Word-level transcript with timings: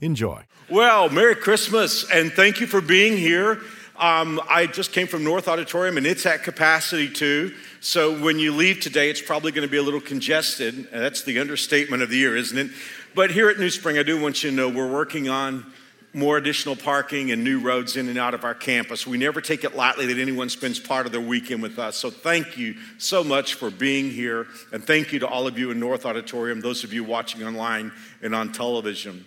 Enjoy. 0.00 0.42
Well, 0.70 1.08
Merry 1.10 1.34
Christmas, 1.34 2.08
and 2.10 2.32
thank 2.32 2.60
you 2.60 2.66
for 2.66 2.80
being 2.80 3.16
here. 3.16 3.60
Um, 3.98 4.40
I 4.48 4.66
just 4.66 4.92
came 4.92 5.06
from 5.06 5.24
North 5.24 5.46
Auditorium, 5.46 5.98
and 5.98 6.06
it's 6.06 6.24
at 6.24 6.42
capacity 6.42 7.10
too. 7.10 7.54
So 7.80 8.18
when 8.18 8.38
you 8.38 8.54
leave 8.54 8.80
today, 8.80 9.10
it's 9.10 9.20
probably 9.20 9.52
going 9.52 9.66
to 9.66 9.70
be 9.70 9.76
a 9.76 9.82
little 9.82 10.00
congested. 10.00 10.88
That's 10.90 11.22
the 11.22 11.38
understatement 11.38 12.02
of 12.02 12.08
the 12.08 12.16
year, 12.16 12.34
isn't 12.34 12.56
it? 12.56 12.70
But 13.14 13.30
here 13.30 13.50
at 13.50 13.58
New 13.58 13.68
Spring, 13.68 13.98
I 13.98 14.02
do 14.02 14.18
want 14.18 14.42
you 14.42 14.50
to 14.50 14.56
know 14.56 14.70
we're 14.70 14.90
working 14.90 15.28
on 15.28 15.70
more 16.12 16.38
additional 16.38 16.76
parking 16.76 17.30
and 17.30 17.44
new 17.44 17.60
roads 17.60 17.96
in 17.96 18.08
and 18.08 18.18
out 18.18 18.34
of 18.34 18.42
our 18.42 18.54
campus. 18.54 19.06
We 19.06 19.18
never 19.18 19.40
take 19.40 19.64
it 19.64 19.76
lightly 19.76 20.06
that 20.06 20.18
anyone 20.18 20.48
spends 20.48 20.80
part 20.80 21.06
of 21.06 21.12
their 21.12 21.20
weekend 21.20 21.62
with 21.62 21.78
us. 21.78 21.96
So 21.96 22.10
thank 22.10 22.56
you 22.56 22.76
so 22.98 23.22
much 23.22 23.54
for 23.54 23.70
being 23.70 24.10
here. 24.10 24.46
And 24.72 24.82
thank 24.82 25.12
you 25.12 25.18
to 25.20 25.28
all 25.28 25.46
of 25.46 25.58
you 25.58 25.70
in 25.70 25.78
North 25.78 26.06
Auditorium, 26.06 26.60
those 26.60 26.84
of 26.84 26.92
you 26.92 27.04
watching 27.04 27.44
online 27.44 27.92
and 28.22 28.34
on 28.34 28.50
television. 28.52 29.24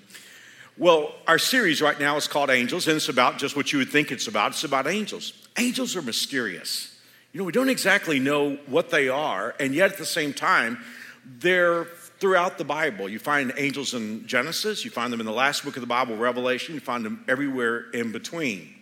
Well, 0.76 1.14
our 1.28 1.38
series 1.38 1.84
right 1.84 2.00
now 2.00 2.18
is 2.18 2.28
called 2.28 2.50
Angels, 2.50 2.88
and 2.88 2.96
it's 2.96 3.08
about 3.08 3.38
just 3.38 3.56
what 3.56 3.72
you 3.72 3.78
would 3.78 3.92
think 3.92 4.12
it's 4.12 4.28
about. 4.28 4.54
It's 4.54 4.64
about 4.64 4.88
angels. 4.88 5.34
Angels 5.56 5.96
are 5.96 6.02
mysterious. 6.02 7.00
You 7.32 7.38
know, 7.38 7.44
we 7.44 7.52
don't 7.52 7.70
exactly 7.70 8.20
know 8.20 8.56
what 8.66 8.90
they 8.90 9.08
are, 9.08 9.54
and 9.60 9.76
yet 9.76 9.92
at 9.92 9.98
the 10.00 10.06
same 10.06 10.34
time, 10.34 10.84
they're 11.24 11.86
throughout 12.20 12.58
the 12.58 12.64
Bible. 12.64 13.08
You 13.08 13.20
find 13.20 13.54
angels 13.56 13.94
in 13.94 14.26
Genesis, 14.26 14.84
you 14.84 14.90
find 14.90 15.14
them 15.14 15.20
in 15.20 15.28
the 15.28 15.32
last 15.32 15.64
book 15.64 15.78
of 15.78 15.82
the 15.82 15.88
Bible, 15.88 16.18
Revelation, 16.18 16.74
you 16.74 16.82
find 16.82 17.06
them 17.06 17.24
everywhere 17.28 17.92
in 17.92 18.12
between. 18.12 18.74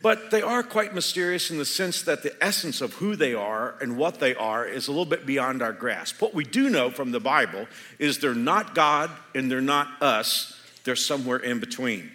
But 0.00 0.30
they 0.30 0.40
are 0.40 0.62
quite 0.62 0.94
mysterious 0.94 1.50
in 1.50 1.58
the 1.58 1.66
sense 1.66 2.00
that 2.02 2.22
the 2.22 2.34
essence 2.42 2.80
of 2.80 2.94
who 2.94 3.14
they 3.14 3.34
are 3.34 3.74
and 3.82 3.98
what 3.98 4.20
they 4.20 4.34
are 4.34 4.64
is 4.64 4.88
a 4.88 4.90
little 4.90 5.04
bit 5.04 5.26
beyond 5.26 5.60
our 5.60 5.74
grasp. 5.74 6.22
What 6.22 6.32
we 6.32 6.44
do 6.44 6.70
know 6.70 6.90
from 6.90 7.10
the 7.10 7.20
Bible 7.20 7.66
is 7.98 8.18
they're 8.18 8.34
not 8.34 8.74
God 8.74 9.10
and 9.34 9.50
they're 9.50 9.60
not 9.60 10.00
us 10.00 10.56
they're 10.84 10.96
somewhere 10.96 11.38
in 11.38 11.60
between. 11.60 12.10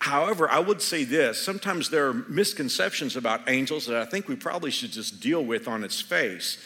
However, 0.00 0.48
I 0.48 0.60
would 0.60 0.80
say 0.80 1.04
this 1.04 1.42
sometimes 1.42 1.90
there 1.90 2.08
are 2.08 2.14
misconceptions 2.14 3.16
about 3.16 3.48
angels 3.48 3.86
that 3.86 3.96
I 3.96 4.04
think 4.04 4.28
we 4.28 4.36
probably 4.36 4.70
should 4.70 4.92
just 4.92 5.20
deal 5.20 5.44
with 5.44 5.66
on 5.68 5.84
its 5.84 6.00
face. 6.00 6.58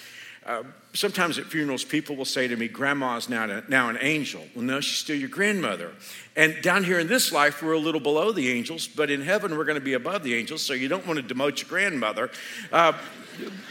Uh, 0.45 0.65
sometimes 0.93 1.39
at 1.39 1.47
funerals, 1.47 1.85
people 1.85 2.17
will 2.17 2.25
say 2.25 2.49
to 2.49 2.57
me, 2.57 2.67
Grandma's 2.67 3.29
now, 3.29 3.63
now 3.69 3.89
an 3.89 3.97
angel. 4.01 4.43
Well, 4.57 4.65
no, 4.65 4.81
she's 4.81 4.99
still 4.99 5.17
your 5.17 5.29
grandmother. 5.29 5.93
And 6.35 6.61
down 6.63 6.83
here 6.83 6.99
in 6.99 7.07
this 7.07 7.31
life, 7.31 7.63
we're 7.63 7.75
a 7.75 7.79
little 7.79 8.01
below 8.01 8.33
the 8.33 8.51
angels, 8.51 8.89
but 8.89 9.09
in 9.09 9.23
heaven, 9.23 9.57
we're 9.57 9.65
going 9.65 9.79
to 9.79 9.85
be 9.85 9.93
above 9.93 10.25
the 10.25 10.35
angels, 10.35 10.61
so 10.61 10.73
you 10.73 10.89
don't 10.89 11.07
want 11.07 11.27
to 11.27 11.35
demote 11.35 11.61
your 11.61 11.69
grandmother. 11.69 12.29
Uh, 12.73 12.93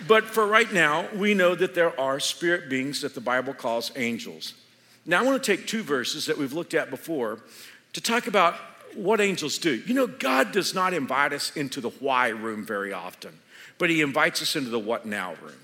but 0.07 0.23
for 0.23 0.47
right 0.47 0.71
now, 0.71 1.09
we 1.13 1.33
know 1.33 1.55
that 1.55 1.75
there 1.75 1.99
are 1.99 2.21
spirit 2.21 2.69
beings 2.69 3.01
that 3.01 3.15
the 3.15 3.21
Bible 3.21 3.53
calls 3.53 3.91
angels. 3.97 4.53
Now, 5.05 5.19
I 5.19 5.23
want 5.23 5.41
to 5.43 5.55
take 5.55 5.67
two 5.67 5.83
verses 5.83 6.27
that 6.27 6.37
we've 6.37 6.53
looked 6.53 6.73
at 6.73 6.89
before 6.89 7.39
to 7.93 8.01
talk 8.01 8.27
about 8.27 8.55
what 8.95 9.19
angels 9.21 9.57
do. 9.57 9.75
You 9.85 9.93
know, 9.93 10.07
God 10.07 10.51
does 10.51 10.75
not 10.75 10.93
invite 10.93 11.33
us 11.33 11.55
into 11.55 11.81
the 11.81 11.89
why 11.89 12.29
room 12.29 12.65
very 12.65 12.93
often, 12.93 13.31
but 13.77 13.89
He 13.89 14.01
invites 14.01 14.41
us 14.41 14.55
into 14.55 14.69
the 14.69 14.79
what 14.79 15.05
now 15.05 15.33
room. 15.41 15.55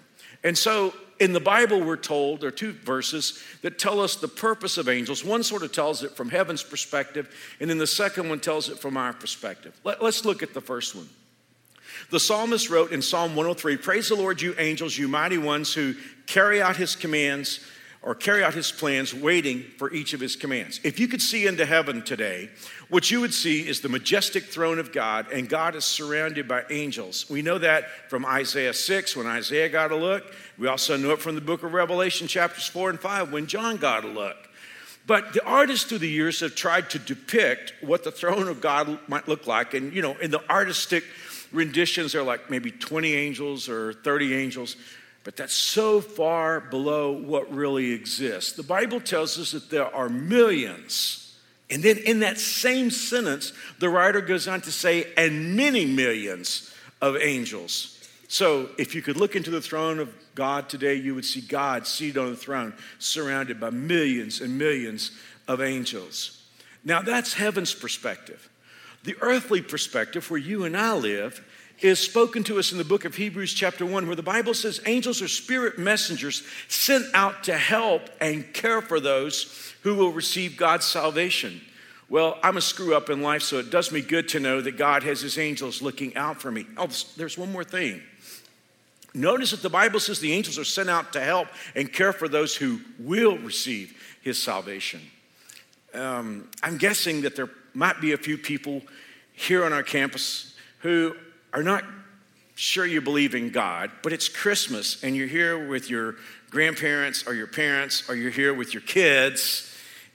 And 0.43 0.57
so 0.57 0.93
in 1.19 1.33
the 1.33 1.39
Bible, 1.39 1.81
we're 1.81 1.97
told 1.97 2.41
there 2.41 2.49
are 2.49 2.51
two 2.51 2.71
verses 2.71 3.43
that 3.61 3.79
tell 3.79 3.99
us 3.99 4.15
the 4.15 4.27
purpose 4.27 4.77
of 4.77 4.87
angels. 4.87 5.23
One 5.23 5.43
sort 5.43 5.63
of 5.63 5.71
tells 5.71 6.03
it 6.03 6.11
from 6.11 6.29
heaven's 6.29 6.63
perspective, 6.63 7.33
and 7.59 7.69
then 7.69 7.77
the 7.77 7.87
second 7.87 8.29
one 8.29 8.39
tells 8.39 8.69
it 8.69 8.79
from 8.79 8.97
our 8.97 9.13
perspective. 9.13 9.79
Let, 9.83 10.01
us 10.01 10.25
look 10.25 10.43
at 10.43 10.53
the 10.53 10.61
first 10.61 10.95
one. 10.95 11.09
The 12.11 12.19
psalmist 12.19 12.69
wrote 12.69 12.91
in 12.91 13.01
Psalm 13.01 13.31
103 13.35 13.77
Praise 13.77 14.09
the 14.09 14.15
Lord, 14.15 14.41
you 14.41 14.53
angels, 14.57 14.97
you 14.97 15.07
mighty 15.07 15.37
ones 15.37 15.73
who 15.73 15.95
carry 16.27 16.61
out 16.61 16.75
his 16.75 16.95
commands 16.95 17.65
or 18.07 18.15
carry 18.15 18.41
out 18.41 18.53
his 18.53 18.71
plans, 18.71 19.13
waiting 19.13 19.61
for 19.77 19.91
each 19.91 20.13
of 20.13 20.21
his 20.21 20.37
commands. 20.37 20.79
If 20.85 20.97
you 20.97 21.09
could 21.09 21.21
see 21.21 21.45
into 21.45 21.65
heaven 21.65 22.01
today, 22.01 22.49
what 22.87 23.11
you 23.11 23.19
would 23.19 23.33
see 23.33 23.67
is 23.67 23.81
the 23.81 23.89
majestic 23.89 24.45
throne 24.45 24.79
of 24.79 24.93
God, 24.93 25.29
and 25.29 25.49
God 25.49 25.75
is 25.75 25.83
surrounded 25.83 26.47
by 26.47 26.63
angels. 26.69 27.29
We 27.29 27.41
know 27.41 27.57
that 27.57 28.09
from 28.09 28.25
Isaiah 28.25 28.73
6 28.73 29.17
when 29.17 29.27
Isaiah 29.27 29.67
got 29.67 29.91
a 29.91 29.97
look. 29.97 30.23
We 30.57 30.69
also 30.69 30.95
know 30.95 31.11
it 31.11 31.19
from 31.19 31.35
the 31.35 31.41
book 31.41 31.63
of 31.63 31.73
Revelation, 31.73 32.29
chapters 32.29 32.65
4 32.65 32.91
and 32.91 32.99
5, 32.99 33.33
when 33.33 33.45
John 33.45 33.75
got 33.75 34.05
a 34.05 34.07
look. 34.07 34.37
But 35.05 35.33
the 35.33 35.45
artists 35.45 35.83
through 35.83 35.97
the 35.97 36.07
years 36.07 36.39
have 36.39 36.55
tried 36.55 36.89
to 36.91 36.99
depict 36.99 37.73
what 37.81 38.05
the 38.05 38.11
throne 38.11 38.47
of 38.47 38.61
God 38.61 38.99
might 39.09 39.27
look 39.27 39.47
like. 39.47 39.73
And, 39.73 39.91
you 39.91 40.01
know, 40.01 40.15
in 40.21 40.31
the 40.31 40.49
artistic 40.49 41.03
renditions, 41.51 42.13
there 42.13 42.21
are 42.21 42.25
like 42.25 42.49
maybe 42.49 42.71
20 42.71 43.13
angels 43.13 43.67
or 43.67 43.91
30 43.91 44.33
angels 44.33 44.77
but 45.27 45.35
that's 45.35 45.53
so 45.53 45.99
far 45.99 46.61
below 46.61 47.11
what 47.11 47.53
really 47.53 47.91
exists. 47.91 48.53
The 48.53 48.63
Bible 48.63 49.01
tells 49.01 49.37
us 49.37 49.51
that 49.51 49.69
there 49.69 49.93
are 49.93 50.07
millions. 50.07 51.35
And 51.69 51.83
then 51.83 51.97
in 51.97 52.21
that 52.21 52.37
same 52.37 52.89
sentence, 52.89 53.51
the 53.79 53.89
writer 53.89 54.21
goes 54.21 54.47
on 54.47 54.61
to 54.61 54.71
say, 54.71 55.11
and 55.17 55.57
many 55.57 55.85
millions 55.85 56.73
of 57.01 57.17
angels. 57.17 58.09
So 58.29 58.69
if 58.77 58.95
you 58.95 59.01
could 59.01 59.17
look 59.17 59.35
into 59.35 59.49
the 59.49 59.59
throne 59.59 59.99
of 59.99 60.15
God 60.33 60.69
today, 60.69 60.93
you 60.93 61.13
would 61.13 61.25
see 61.25 61.41
God 61.41 61.85
seated 61.85 62.17
on 62.17 62.29
the 62.29 62.37
throne, 62.37 62.73
surrounded 62.97 63.59
by 63.59 63.71
millions 63.71 64.39
and 64.39 64.57
millions 64.57 65.11
of 65.45 65.59
angels. 65.59 66.41
Now 66.85 67.01
that's 67.01 67.33
heaven's 67.33 67.75
perspective. 67.75 68.49
The 69.03 69.17
earthly 69.19 69.61
perspective, 69.61 70.31
where 70.31 70.39
you 70.39 70.63
and 70.63 70.77
I 70.77 70.93
live, 70.93 71.43
is 71.79 71.99
spoken 71.99 72.43
to 72.43 72.57
us 72.57 72.71
in 72.71 72.77
the 72.77 72.83
book 72.83 73.05
of 73.05 73.15
Hebrews, 73.15 73.53
chapter 73.53 73.85
1, 73.85 74.07
where 74.07 74.15
the 74.15 74.23
Bible 74.23 74.53
says 74.53 74.81
angels 74.85 75.21
are 75.21 75.27
spirit 75.27 75.77
messengers 75.77 76.43
sent 76.67 77.05
out 77.13 77.43
to 77.43 77.57
help 77.57 78.09
and 78.19 78.51
care 78.53 78.81
for 78.81 78.99
those 78.99 79.73
who 79.83 79.95
will 79.95 80.11
receive 80.11 80.57
God's 80.57 80.85
salvation. 80.85 81.61
Well, 82.09 82.39
I'm 82.41 82.57
a 82.57 82.61
screw 82.61 82.95
up 82.95 83.09
in 83.09 83.21
life, 83.21 83.43
so 83.43 83.59
it 83.59 83.69
does 83.69 83.91
me 83.91 84.01
good 84.01 84.29
to 84.29 84.39
know 84.39 84.61
that 84.61 84.77
God 84.77 85.03
has 85.03 85.21
his 85.21 85.37
angels 85.37 85.81
looking 85.81 86.15
out 86.15 86.41
for 86.41 86.51
me. 86.51 86.65
Oh, 86.77 86.87
there's 87.15 87.37
one 87.37 87.51
more 87.51 87.65
thing. 87.65 88.01
Notice 89.13 89.51
that 89.51 89.61
the 89.61 89.69
Bible 89.69 89.99
says 89.99 90.19
the 90.19 90.33
angels 90.33 90.57
are 90.57 90.63
sent 90.63 90.89
out 90.89 91.13
to 91.13 91.19
help 91.19 91.47
and 91.75 91.91
care 91.91 92.13
for 92.13 92.27
those 92.27 92.55
who 92.55 92.81
will 92.99 93.37
receive 93.37 94.17
his 94.21 94.41
salvation. 94.41 95.01
Um, 95.93 96.49
I'm 96.63 96.77
guessing 96.77 97.21
that 97.21 97.35
there 97.35 97.49
might 97.73 97.99
be 97.99 98.13
a 98.13 98.17
few 98.17 98.37
people 98.37 98.81
here 99.33 99.65
on 99.65 99.73
our 99.73 99.83
campus 99.83 100.55
who 100.79 101.15
are 101.53 101.63
not 101.63 101.83
sure 102.55 102.85
you 102.85 103.01
believe 103.01 103.35
in 103.35 103.51
God, 103.51 103.91
but 104.01 104.13
it's 104.13 104.27
Christmas 104.27 105.03
and 105.03 105.15
you're 105.15 105.27
here 105.27 105.67
with 105.67 105.89
your 105.89 106.15
grandparents 106.49 107.27
or 107.27 107.33
your 107.33 107.47
parents 107.47 108.09
or 108.09 108.15
you're 108.15 108.31
here 108.31 108.53
with 108.53 108.73
your 108.73 108.81
kids 108.81 109.71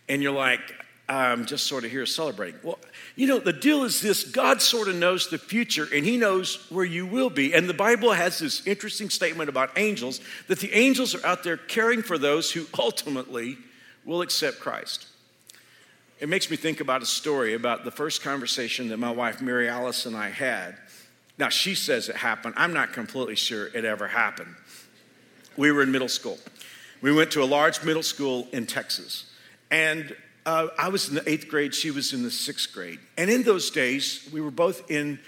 and 0.09 0.23
you're 0.23 0.33
like, 0.33 0.61
I'm 1.09 1.47
just 1.47 1.67
sort 1.67 1.85
of 1.85 1.91
here 1.91 2.07
celebrating. 2.07 2.59
Well, 2.63 2.79
you 3.17 3.27
know, 3.27 3.39
the 3.39 3.53
deal 3.53 3.85
is 3.85 4.01
this 4.01 4.25
God 4.25 4.63
sort 4.63 4.89
of 4.89 4.97
knows 4.97 5.29
the 5.29 5.39
future 5.39 5.87
and 5.93 6.05
He 6.05 6.17
knows 6.17 6.67
where 6.71 6.85
you 6.85 7.07
will 7.07 7.31
be. 7.31 7.55
And 7.55 7.69
the 7.69 7.75
Bible 7.75 8.13
has 8.13 8.39
this 8.39 8.67
interesting 8.67 9.11
statement 9.11 9.49
about 9.49 9.77
angels 9.77 10.21
that 10.49 10.59
the 10.61 10.73
angels 10.73 11.15
are 11.15 11.25
out 11.27 11.45
there 11.45 11.57
caring 11.57 12.03
for 12.03 12.19
those 12.19 12.51
who 12.51 12.67
ultimately 12.79 13.59
will 14.05 14.23
accept 14.23 14.59
Christ. 14.59 15.07
It 16.19 16.29
makes 16.29 16.51
me 16.51 16.57
think 16.57 16.81
about 16.81 17.03
a 17.03 17.07
story 17.07 17.55
about 17.55 17.85
the 17.85 17.91
first 17.91 18.23
conversation 18.23 18.89
that 18.89 18.99
my 18.99 19.11
wife 19.11 19.43
Mary 19.43 19.69
Alice 19.69 20.07
and 20.07 20.17
I 20.17 20.31
had 20.31 20.77
now, 21.43 21.49
she 21.49 21.75
says 21.75 22.09
it 22.09 22.15
happened. 22.15 22.55
I'm 22.57 22.73
not 22.73 22.93
completely 22.93 23.35
sure 23.35 23.67
it 23.75 23.85
ever 23.85 24.07
happened. 24.07 24.55
We 25.57 25.73
were 25.73 25.83
in 25.83 25.91
middle 25.91 26.09
school. 26.09 26.39
We 27.01 27.13
went 27.13 27.33
to 27.33 27.43
a 27.43 27.45
large 27.45 27.83
middle 27.83 28.05
school 28.05 28.47
in 28.53 28.65
Texas. 28.65 29.29
And 29.69 30.15
uh, 30.47 30.69
I 30.79 30.89
was 30.89 31.09
in 31.09 31.17
the 31.17 31.29
eighth 31.29 31.49
grade, 31.49 31.75
she 31.75 31.91
was 31.91 32.13
in 32.13 32.23
the 32.23 32.31
sixth 32.31 32.73
grade. 32.73 33.01
And 33.19 33.29
in 33.29 33.43
those 33.43 33.73
days, 33.73 34.29
we 34.33 34.41
were 34.41 34.53
both 34.53 34.89
in 34.89 35.19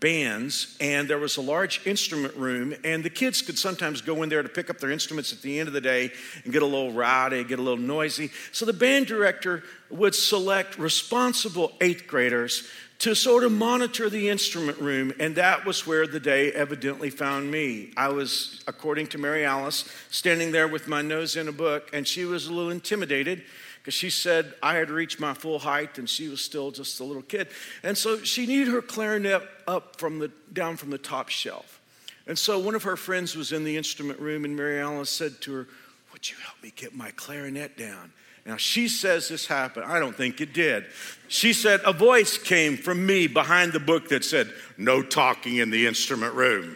bands, 0.00 0.74
and 0.80 1.06
there 1.06 1.18
was 1.18 1.36
a 1.36 1.42
large 1.42 1.86
instrument 1.86 2.34
room, 2.36 2.74
and 2.82 3.04
the 3.04 3.10
kids 3.10 3.42
could 3.42 3.58
sometimes 3.58 4.00
go 4.00 4.22
in 4.22 4.30
there 4.30 4.42
to 4.42 4.48
pick 4.48 4.70
up 4.70 4.78
their 4.78 4.90
instruments 4.90 5.34
at 5.34 5.42
the 5.42 5.58
end 5.58 5.66
of 5.66 5.74
the 5.74 5.82
day 5.82 6.10
and 6.44 6.52
get 6.52 6.62
a 6.62 6.66
little 6.66 6.92
rowdy, 6.92 7.44
get 7.44 7.58
a 7.58 7.62
little 7.62 7.76
noisy. 7.76 8.30
So 8.52 8.64
the 8.64 8.72
band 8.72 9.06
director 9.06 9.64
would 9.90 10.14
select 10.14 10.78
responsible 10.78 11.72
eighth 11.82 12.06
graders 12.06 12.66
to 12.98 13.14
sort 13.14 13.44
of 13.44 13.52
monitor 13.52 14.10
the 14.10 14.28
instrument 14.28 14.78
room, 14.78 15.12
and 15.20 15.36
that 15.36 15.64
was 15.64 15.86
where 15.86 16.06
the 16.06 16.18
day 16.18 16.50
evidently 16.52 17.10
found 17.10 17.50
me. 17.50 17.92
I 17.96 18.08
was, 18.08 18.62
according 18.66 19.06
to 19.08 19.18
Mary 19.18 19.44
Alice, 19.44 19.84
standing 20.10 20.50
there 20.50 20.66
with 20.66 20.88
my 20.88 21.00
nose 21.00 21.36
in 21.36 21.46
a 21.46 21.52
book, 21.52 21.90
and 21.92 22.06
she 22.06 22.24
was 22.24 22.48
a 22.48 22.52
little 22.52 22.70
intimidated 22.70 23.42
because 23.76 23.94
she 23.94 24.10
said 24.10 24.52
I 24.62 24.74
had 24.74 24.90
reached 24.90 25.20
my 25.20 25.32
full 25.32 25.60
height 25.60 25.96
and 25.96 26.10
she 26.10 26.28
was 26.28 26.42
still 26.42 26.70
just 26.70 27.00
a 27.00 27.04
little 27.04 27.22
kid. 27.22 27.48
And 27.82 27.96
so 27.96 28.18
she 28.18 28.46
needed 28.46 28.68
her 28.68 28.82
clarinet 28.82 29.42
up 29.66 29.96
from 29.96 30.18
the, 30.18 30.30
down 30.52 30.76
from 30.76 30.90
the 30.90 30.98
top 30.98 31.28
shelf. 31.28 31.80
And 32.26 32.38
so 32.38 32.58
one 32.58 32.74
of 32.74 32.82
her 32.82 32.96
friends 32.96 33.34
was 33.34 33.52
in 33.52 33.64
the 33.64 33.76
instrument 33.76 34.20
room, 34.20 34.44
and 34.44 34.54
Mary 34.54 34.78
Alice 34.80 35.08
said 35.08 35.40
to 35.42 35.54
her, 35.54 35.68
Would 36.12 36.28
you 36.28 36.36
help 36.44 36.62
me 36.62 36.72
get 36.76 36.94
my 36.94 37.12
clarinet 37.12 37.78
down? 37.78 38.12
Now, 38.48 38.56
she 38.56 38.88
says 38.88 39.28
this 39.28 39.46
happened. 39.46 39.84
I 39.84 39.98
don't 39.98 40.16
think 40.16 40.40
it 40.40 40.54
did. 40.54 40.86
She 41.28 41.52
said, 41.52 41.82
A 41.84 41.92
voice 41.92 42.38
came 42.38 42.78
from 42.78 43.04
me 43.04 43.26
behind 43.26 43.74
the 43.74 43.78
book 43.78 44.08
that 44.08 44.24
said, 44.24 44.50
No 44.78 45.02
talking 45.02 45.56
in 45.56 45.68
the 45.68 45.86
instrument 45.86 46.32
room. 46.32 46.74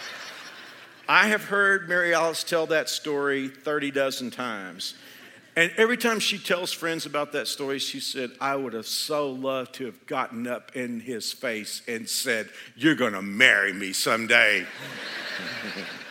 I 1.08 1.28
have 1.28 1.44
heard 1.44 1.88
Mary 1.88 2.12
Alice 2.12 2.44
tell 2.44 2.66
that 2.66 2.90
story 2.90 3.48
30 3.48 3.90
dozen 3.90 4.30
times. 4.30 4.96
And 5.56 5.72
every 5.78 5.96
time 5.96 6.20
she 6.20 6.36
tells 6.36 6.72
friends 6.72 7.06
about 7.06 7.32
that 7.32 7.48
story, 7.48 7.78
she 7.78 8.00
said, 8.00 8.30
I 8.38 8.54
would 8.54 8.74
have 8.74 8.86
so 8.86 9.30
loved 9.30 9.76
to 9.76 9.86
have 9.86 10.04
gotten 10.04 10.46
up 10.46 10.76
in 10.76 11.00
his 11.00 11.32
face 11.32 11.80
and 11.88 12.06
said, 12.06 12.50
You're 12.76 12.96
going 12.96 13.14
to 13.14 13.22
marry 13.22 13.72
me 13.72 13.94
someday. 13.94 14.66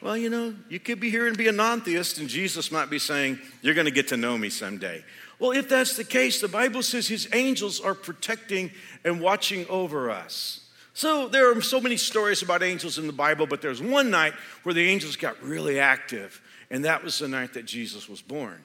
well, 0.00 0.16
you 0.16 0.30
know, 0.30 0.54
you 0.68 0.78
could 0.78 1.00
be 1.00 1.10
here 1.10 1.26
and 1.26 1.36
be 1.36 1.48
a 1.48 1.52
non 1.52 1.80
theist, 1.80 2.18
and 2.18 2.28
Jesus 2.28 2.70
might 2.70 2.90
be 2.90 2.98
saying, 2.98 3.38
You're 3.62 3.74
going 3.74 3.86
to 3.86 3.90
get 3.90 4.08
to 4.08 4.16
know 4.16 4.38
me 4.38 4.50
someday. 4.50 5.04
Well, 5.38 5.52
if 5.52 5.68
that's 5.68 5.96
the 5.96 6.04
case, 6.04 6.40
the 6.40 6.48
Bible 6.48 6.82
says 6.82 7.06
his 7.06 7.28
angels 7.32 7.80
are 7.80 7.94
protecting 7.94 8.72
and 9.04 9.20
watching 9.20 9.66
over 9.68 10.10
us. 10.10 10.60
So 10.94 11.28
there 11.28 11.56
are 11.56 11.60
so 11.62 11.80
many 11.80 11.96
stories 11.96 12.42
about 12.42 12.62
angels 12.62 12.98
in 12.98 13.06
the 13.06 13.12
Bible, 13.12 13.46
but 13.46 13.62
there's 13.62 13.80
one 13.80 14.10
night 14.10 14.32
where 14.64 14.74
the 14.74 14.88
angels 14.88 15.14
got 15.14 15.40
really 15.40 15.78
active, 15.78 16.40
and 16.70 16.84
that 16.84 17.04
was 17.04 17.20
the 17.20 17.28
night 17.28 17.54
that 17.54 17.66
Jesus 17.66 18.08
was 18.08 18.20
born. 18.20 18.64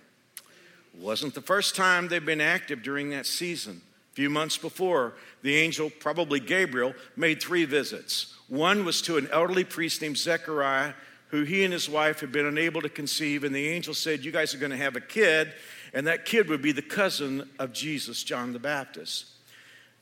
It 0.96 1.00
wasn't 1.00 1.36
the 1.36 1.42
first 1.42 1.76
time 1.76 2.08
they've 2.08 2.26
been 2.26 2.42
active 2.42 2.82
during 2.82 3.12
that 3.12 3.28
season. 3.28 3.82
A 4.14 4.16
few 4.16 4.32
months 4.32 4.58
before, 4.58 5.14
the 5.44 5.56
angel, 5.56 5.92
probably 5.92 6.40
Gabriel, 6.40 6.96
made 7.16 7.42
three 7.42 7.66
visits. 7.66 8.36
One 8.48 8.84
was 8.84 9.02
to 9.04 9.18
an 9.18 9.28
elderly 9.32 9.64
priest 9.64 10.02
named 10.02 10.18
Zechariah, 10.18 10.94
who 11.34 11.42
he 11.42 11.64
and 11.64 11.74
his 11.74 11.90
wife 11.90 12.20
had 12.20 12.32
been 12.32 12.46
unable 12.46 12.80
to 12.80 12.90
conceive, 12.90 13.44
and 13.44 13.56
the 13.56 13.68
angel 13.68 13.96
said, 13.96 14.24
You 14.24 14.32
guys 14.32 14.54
are 14.54 14.60
going 14.60 14.70
to 14.70 14.78
have 14.78 14.96
a 14.96 15.02
kid, 15.02 15.52
and 15.92 16.06
that 16.06 16.26
kid 16.26 16.48
would 16.48 16.62
be 16.62 16.72
the 16.72 16.84
cousin 16.84 17.50
of 17.58 17.74
Jesus, 17.74 18.22
John 18.24 18.54
the 18.54 18.60
Baptist. 18.60 19.26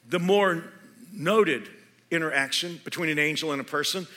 The 0.09 0.19
more 0.19 0.65
noted 1.13 1.69
interaction 2.11 2.81
between 2.83 3.09
an 3.09 3.17
angel 3.17 3.53
and 3.53 3.61
a 3.61 3.63
person 3.63 4.07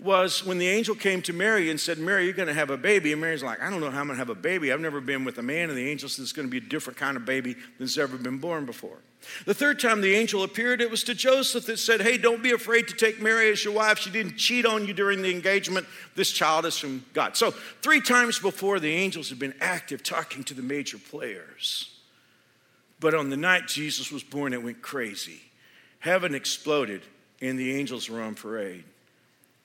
was 0.00 0.44
when 0.44 0.58
the 0.58 0.66
angel 0.66 0.94
came 0.94 1.22
to 1.22 1.32
Mary 1.32 1.70
and 1.70 1.78
said, 1.78 1.98
Mary, 1.98 2.24
you're 2.24 2.34
going 2.34 2.48
to 2.48 2.54
have 2.54 2.70
a 2.70 2.76
baby. 2.76 3.12
And 3.12 3.20
Mary's 3.20 3.44
like, 3.44 3.62
I 3.62 3.70
don't 3.70 3.80
know 3.80 3.90
how 3.90 4.00
I'm 4.00 4.06
going 4.06 4.16
to 4.16 4.18
have 4.18 4.30
a 4.30 4.34
baby. 4.34 4.72
I've 4.72 4.80
never 4.80 5.00
been 5.00 5.24
with 5.24 5.38
a 5.38 5.42
man. 5.42 5.68
And 5.68 5.78
the 5.78 5.88
angel 5.88 6.08
said, 6.08 6.22
It's 6.22 6.32
going 6.32 6.48
to 6.48 6.50
be 6.50 6.58
a 6.58 6.68
different 6.68 6.98
kind 6.98 7.16
of 7.16 7.24
baby 7.24 7.54
than's 7.78 7.96
ever 7.96 8.16
been 8.16 8.38
born 8.38 8.66
before. 8.66 8.98
The 9.46 9.54
third 9.54 9.78
time 9.78 10.00
the 10.00 10.14
angel 10.14 10.42
appeared, 10.42 10.80
it 10.80 10.90
was 10.90 11.04
to 11.04 11.14
Joseph 11.14 11.66
that 11.66 11.78
said, 11.78 12.00
Hey, 12.00 12.18
don't 12.18 12.42
be 12.42 12.50
afraid 12.50 12.88
to 12.88 12.94
take 12.94 13.22
Mary 13.22 13.50
as 13.50 13.64
your 13.64 13.74
wife. 13.74 13.98
She 13.98 14.10
didn't 14.10 14.36
cheat 14.36 14.66
on 14.66 14.86
you 14.86 14.94
during 14.94 15.22
the 15.22 15.30
engagement. 15.30 15.86
This 16.16 16.32
child 16.32 16.66
is 16.66 16.76
from 16.76 17.04
God. 17.12 17.36
So, 17.36 17.52
three 17.80 18.00
times 18.00 18.38
before, 18.38 18.80
the 18.80 18.92
angels 18.92 19.28
had 19.28 19.38
been 19.38 19.54
active 19.60 20.02
talking 20.02 20.42
to 20.44 20.54
the 20.54 20.62
major 20.62 20.98
players. 20.98 21.90
But 22.98 23.14
on 23.14 23.30
the 23.30 23.36
night 23.36 23.68
Jesus 23.68 24.10
was 24.10 24.22
born, 24.24 24.52
it 24.52 24.62
went 24.62 24.82
crazy. 24.82 25.40
Heaven 26.00 26.34
exploded 26.34 27.02
and 27.40 27.58
the 27.58 27.74
angels 27.76 28.08
were 28.08 28.20
on 28.20 28.34
parade. 28.34 28.84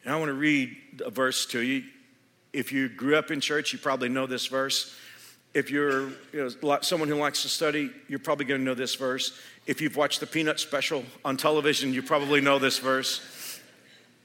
And 0.03 0.13
I 0.13 0.17
want 0.17 0.29
to 0.29 0.33
read 0.33 0.75
a 1.05 1.09
verse 1.09 1.45
to 1.47 1.59
you. 1.59 1.83
If 2.53 2.71
you 2.71 2.89
grew 2.89 3.15
up 3.15 3.31
in 3.31 3.41
church, 3.41 3.73
you 3.73 3.79
probably 3.79 4.09
know 4.09 4.25
this 4.25 4.47
verse. 4.47 4.95
If 5.53 5.71
you're 5.71 6.09
you 6.31 6.49
know, 6.61 6.79
someone 6.81 7.09
who 7.09 7.15
likes 7.15 7.41
to 7.41 7.49
study, 7.49 7.91
you're 8.07 8.19
probably 8.19 8.45
going 8.45 8.61
to 8.61 8.65
know 8.65 8.75
this 8.75 8.95
verse. 8.95 9.37
If 9.65 9.81
you've 9.81 9.95
watched 9.95 10.19
the 10.19 10.27
Peanut 10.27 10.59
special 10.59 11.03
on 11.25 11.37
television, 11.37 11.93
you 11.93 12.01
probably 12.01 12.41
know 12.41 12.59
this 12.59 12.79
verse. 12.79 13.21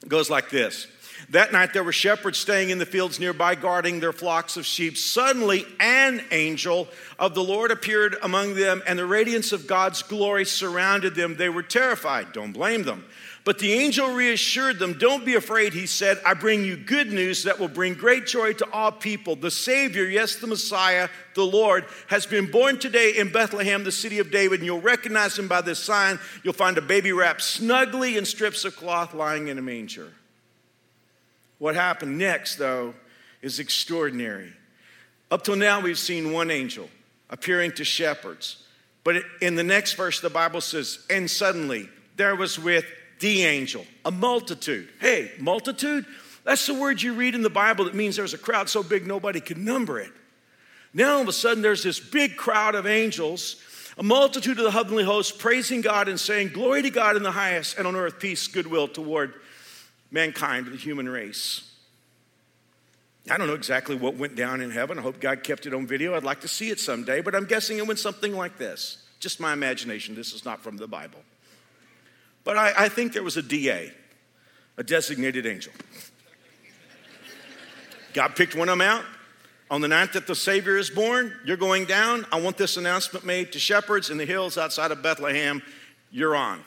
It 0.02 0.08
goes 0.08 0.28
like 0.28 0.50
this 0.50 0.86
That 1.30 1.52
night 1.52 1.72
there 1.72 1.84
were 1.84 1.92
shepherds 1.92 2.38
staying 2.38 2.70
in 2.70 2.78
the 2.78 2.86
fields 2.86 3.18
nearby, 3.18 3.54
guarding 3.54 4.00
their 4.00 4.12
flocks 4.12 4.56
of 4.56 4.66
sheep. 4.66 4.96
Suddenly, 4.96 5.66
an 5.80 6.22
angel 6.30 6.88
of 7.18 7.34
the 7.34 7.44
Lord 7.44 7.70
appeared 7.70 8.16
among 8.22 8.54
them, 8.54 8.82
and 8.86 8.98
the 8.98 9.06
radiance 9.06 9.52
of 9.52 9.66
God's 9.66 10.02
glory 10.02 10.44
surrounded 10.44 11.14
them. 11.14 11.36
They 11.36 11.48
were 11.48 11.62
terrified. 11.62 12.32
Don't 12.32 12.52
blame 12.52 12.82
them. 12.82 13.04
But 13.44 13.58
the 13.58 13.74
angel 13.74 14.14
reassured 14.14 14.78
them, 14.78 14.94
Don't 14.94 15.24
be 15.24 15.34
afraid, 15.34 15.74
he 15.74 15.86
said. 15.86 16.18
I 16.24 16.32
bring 16.32 16.64
you 16.64 16.76
good 16.76 17.12
news 17.12 17.42
that 17.42 17.60
will 17.60 17.68
bring 17.68 17.92
great 17.92 18.26
joy 18.26 18.54
to 18.54 18.70
all 18.70 18.90
people. 18.90 19.36
The 19.36 19.50
Savior, 19.50 20.04
yes, 20.04 20.36
the 20.36 20.46
Messiah, 20.46 21.10
the 21.34 21.44
Lord, 21.44 21.84
has 22.06 22.24
been 22.24 22.50
born 22.50 22.78
today 22.78 23.18
in 23.18 23.30
Bethlehem, 23.30 23.84
the 23.84 23.92
city 23.92 24.18
of 24.18 24.30
David, 24.30 24.60
and 24.60 24.66
you'll 24.66 24.80
recognize 24.80 25.38
him 25.38 25.46
by 25.46 25.60
this 25.60 25.78
sign. 25.78 26.18
You'll 26.42 26.54
find 26.54 26.78
a 26.78 26.82
baby 26.82 27.12
wrapped 27.12 27.42
snugly 27.42 28.16
in 28.16 28.24
strips 28.24 28.64
of 28.64 28.76
cloth 28.76 29.12
lying 29.12 29.48
in 29.48 29.58
a 29.58 29.62
manger. 29.62 30.10
What 31.58 31.74
happened 31.74 32.16
next, 32.16 32.56
though, 32.56 32.94
is 33.42 33.58
extraordinary. 33.58 34.54
Up 35.30 35.44
till 35.44 35.56
now, 35.56 35.80
we've 35.80 35.98
seen 35.98 36.32
one 36.32 36.50
angel 36.50 36.88
appearing 37.28 37.72
to 37.72 37.84
shepherds. 37.84 38.64
But 39.02 39.16
in 39.42 39.54
the 39.54 39.62
next 39.62 39.94
verse, 39.94 40.20
the 40.20 40.30
Bible 40.30 40.62
says, 40.62 41.04
And 41.10 41.30
suddenly 41.30 41.90
there 42.16 42.36
was 42.36 42.58
with 42.58 42.86
the 43.20 43.44
angel, 43.44 43.86
a 44.04 44.10
multitude. 44.10 44.88
Hey, 45.00 45.32
multitude? 45.38 46.06
That's 46.44 46.66
the 46.66 46.74
word 46.74 47.00
you 47.00 47.14
read 47.14 47.34
in 47.34 47.42
the 47.42 47.50
Bible 47.50 47.86
that 47.86 47.94
means 47.94 48.16
there's 48.16 48.34
a 48.34 48.38
crowd 48.38 48.68
so 48.68 48.82
big 48.82 49.06
nobody 49.06 49.40
can 49.40 49.64
number 49.64 49.98
it. 49.98 50.12
Now 50.92 51.14
all 51.14 51.22
of 51.22 51.28
a 51.28 51.32
sudden 51.32 51.62
there's 51.62 51.82
this 51.82 51.98
big 51.98 52.36
crowd 52.36 52.74
of 52.74 52.86
angels, 52.86 53.56
a 53.98 54.02
multitude 54.02 54.58
of 54.58 54.64
the 54.64 54.70
heavenly 54.70 55.04
hosts 55.04 55.32
praising 55.32 55.80
God 55.80 56.08
and 56.08 56.20
saying, 56.20 56.48
Glory 56.48 56.82
to 56.82 56.90
God 56.90 57.16
in 57.16 57.22
the 57.22 57.32
highest, 57.32 57.78
and 57.78 57.86
on 57.86 57.96
earth 57.96 58.20
peace, 58.20 58.46
goodwill 58.46 58.88
toward 58.88 59.34
mankind, 60.10 60.66
the 60.66 60.76
human 60.76 61.08
race. 61.08 61.70
I 63.30 63.38
don't 63.38 63.46
know 63.46 63.54
exactly 63.54 63.96
what 63.96 64.16
went 64.16 64.36
down 64.36 64.60
in 64.60 64.70
heaven. 64.70 64.98
I 64.98 65.02
hope 65.02 65.18
God 65.18 65.42
kept 65.42 65.64
it 65.66 65.72
on 65.72 65.86
video. 65.86 66.14
I'd 66.14 66.24
like 66.24 66.42
to 66.42 66.48
see 66.48 66.68
it 66.68 66.78
someday, 66.78 67.22
but 67.22 67.34
I'm 67.34 67.46
guessing 67.46 67.78
it 67.78 67.86
went 67.86 67.98
something 67.98 68.34
like 68.34 68.58
this. 68.58 68.98
Just 69.18 69.40
my 69.40 69.54
imagination. 69.54 70.14
This 70.14 70.34
is 70.34 70.44
not 70.44 70.60
from 70.60 70.76
the 70.76 70.86
Bible. 70.86 71.20
But 72.44 72.56
I, 72.56 72.84
I 72.84 72.88
think 72.88 73.12
there 73.12 73.22
was 73.22 73.36
a 73.36 73.42
DA, 73.42 73.92
a 74.76 74.82
designated 74.82 75.46
angel. 75.46 75.72
God 78.12 78.36
picked 78.36 78.54
one 78.54 78.68
of 78.68 78.78
them 78.78 78.86
out. 78.86 79.04
On 79.70 79.80
the 79.80 79.88
night 79.88 80.12
that 80.12 80.26
the 80.26 80.34
Savior 80.34 80.76
is 80.76 80.90
born, 80.90 81.34
you're 81.44 81.56
going 81.56 81.86
down. 81.86 82.26
I 82.30 82.40
want 82.40 82.58
this 82.58 82.76
announcement 82.76 83.24
made 83.24 83.52
to 83.52 83.58
shepherds 83.58 84.10
in 84.10 84.18
the 84.18 84.26
hills 84.26 84.58
outside 84.58 84.90
of 84.92 85.02
Bethlehem. 85.02 85.62
You're 86.10 86.36
on. 86.36 86.62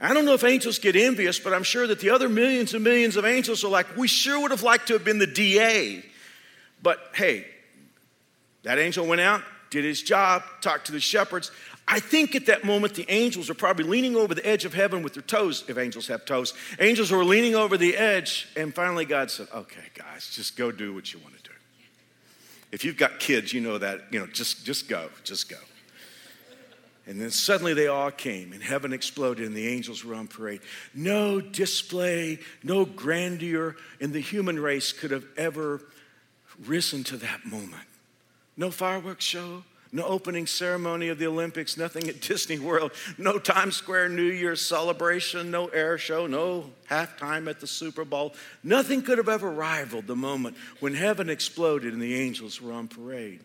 I 0.00 0.12
don't 0.12 0.26
know 0.26 0.34
if 0.34 0.44
angels 0.44 0.78
get 0.78 0.94
envious, 0.94 1.38
but 1.38 1.54
I'm 1.54 1.62
sure 1.62 1.86
that 1.86 2.00
the 2.00 2.10
other 2.10 2.28
millions 2.28 2.74
and 2.74 2.84
millions 2.84 3.16
of 3.16 3.24
angels 3.24 3.64
are 3.64 3.68
like, 3.68 3.96
we 3.96 4.08
sure 4.08 4.38
would 4.40 4.50
have 4.50 4.62
liked 4.62 4.88
to 4.88 4.92
have 4.92 5.04
been 5.04 5.18
the 5.18 5.26
DA. 5.26 6.04
But 6.82 6.98
hey, 7.14 7.46
that 8.62 8.78
angel 8.78 9.06
went 9.06 9.22
out, 9.22 9.42
did 9.70 9.84
his 9.84 10.02
job, 10.02 10.42
talked 10.60 10.86
to 10.86 10.92
the 10.92 11.00
shepherds. 11.00 11.50
I 11.88 12.00
think 12.00 12.34
at 12.34 12.46
that 12.46 12.64
moment 12.64 12.94
the 12.94 13.08
angels 13.08 13.48
are 13.48 13.54
probably 13.54 13.84
leaning 13.84 14.16
over 14.16 14.34
the 14.34 14.44
edge 14.44 14.64
of 14.64 14.74
heaven 14.74 15.02
with 15.02 15.14
their 15.14 15.22
toes, 15.22 15.64
if 15.68 15.78
angels 15.78 16.08
have 16.08 16.24
toes. 16.24 16.52
Angels 16.80 17.12
were 17.12 17.24
leaning 17.24 17.54
over 17.54 17.76
the 17.76 17.96
edge, 17.96 18.48
and 18.56 18.74
finally 18.74 19.04
God 19.04 19.30
said, 19.30 19.46
Okay, 19.54 19.84
guys, 19.94 20.28
just 20.34 20.56
go 20.56 20.72
do 20.72 20.92
what 20.92 21.12
you 21.12 21.20
want 21.20 21.36
to 21.36 21.42
do. 21.44 21.50
If 22.72 22.84
you've 22.84 22.96
got 22.96 23.20
kids, 23.20 23.52
you 23.52 23.60
know 23.60 23.78
that, 23.78 24.02
you 24.10 24.18
know, 24.18 24.26
just, 24.26 24.64
just 24.64 24.88
go, 24.88 25.08
just 25.22 25.48
go. 25.48 25.56
And 27.06 27.20
then 27.20 27.30
suddenly 27.30 27.72
they 27.72 27.86
all 27.86 28.10
came, 28.10 28.52
and 28.52 28.60
heaven 28.60 28.92
exploded, 28.92 29.46
and 29.46 29.56
the 29.56 29.68
angels 29.68 30.04
were 30.04 30.16
on 30.16 30.26
parade. 30.26 30.60
No 30.92 31.40
display, 31.40 32.40
no 32.64 32.84
grandeur 32.84 33.76
in 34.00 34.10
the 34.10 34.20
human 34.20 34.58
race 34.58 34.92
could 34.92 35.12
have 35.12 35.24
ever 35.36 35.80
risen 36.64 37.04
to 37.04 37.16
that 37.18 37.46
moment. 37.46 37.84
No 38.56 38.72
fireworks 38.72 39.24
show, 39.24 39.62
no 39.96 40.04
opening 40.04 40.46
ceremony 40.46 41.08
of 41.08 41.18
the 41.18 41.26
Olympics, 41.26 41.78
nothing 41.78 42.06
at 42.08 42.20
Disney 42.28 42.58
World, 42.58 42.92
no 43.16 43.38
Times 43.38 43.76
Square 43.76 44.10
New 44.10 44.22
Year's 44.22 44.60
celebration, 44.60 45.50
no 45.50 45.68
air 45.68 45.96
show, 45.96 46.26
no 46.26 46.70
halftime 46.90 47.48
at 47.48 47.60
the 47.60 47.66
Super 47.66 48.04
Bowl. 48.04 48.34
Nothing 48.62 49.00
could 49.00 49.16
have 49.16 49.30
ever 49.30 49.50
rivaled 49.50 50.06
the 50.06 50.14
moment 50.14 50.56
when 50.80 50.94
heaven 50.94 51.30
exploded 51.30 51.94
and 51.94 52.02
the 52.02 52.14
angels 52.14 52.60
were 52.60 52.72
on 52.72 52.88
parade. 52.88 53.40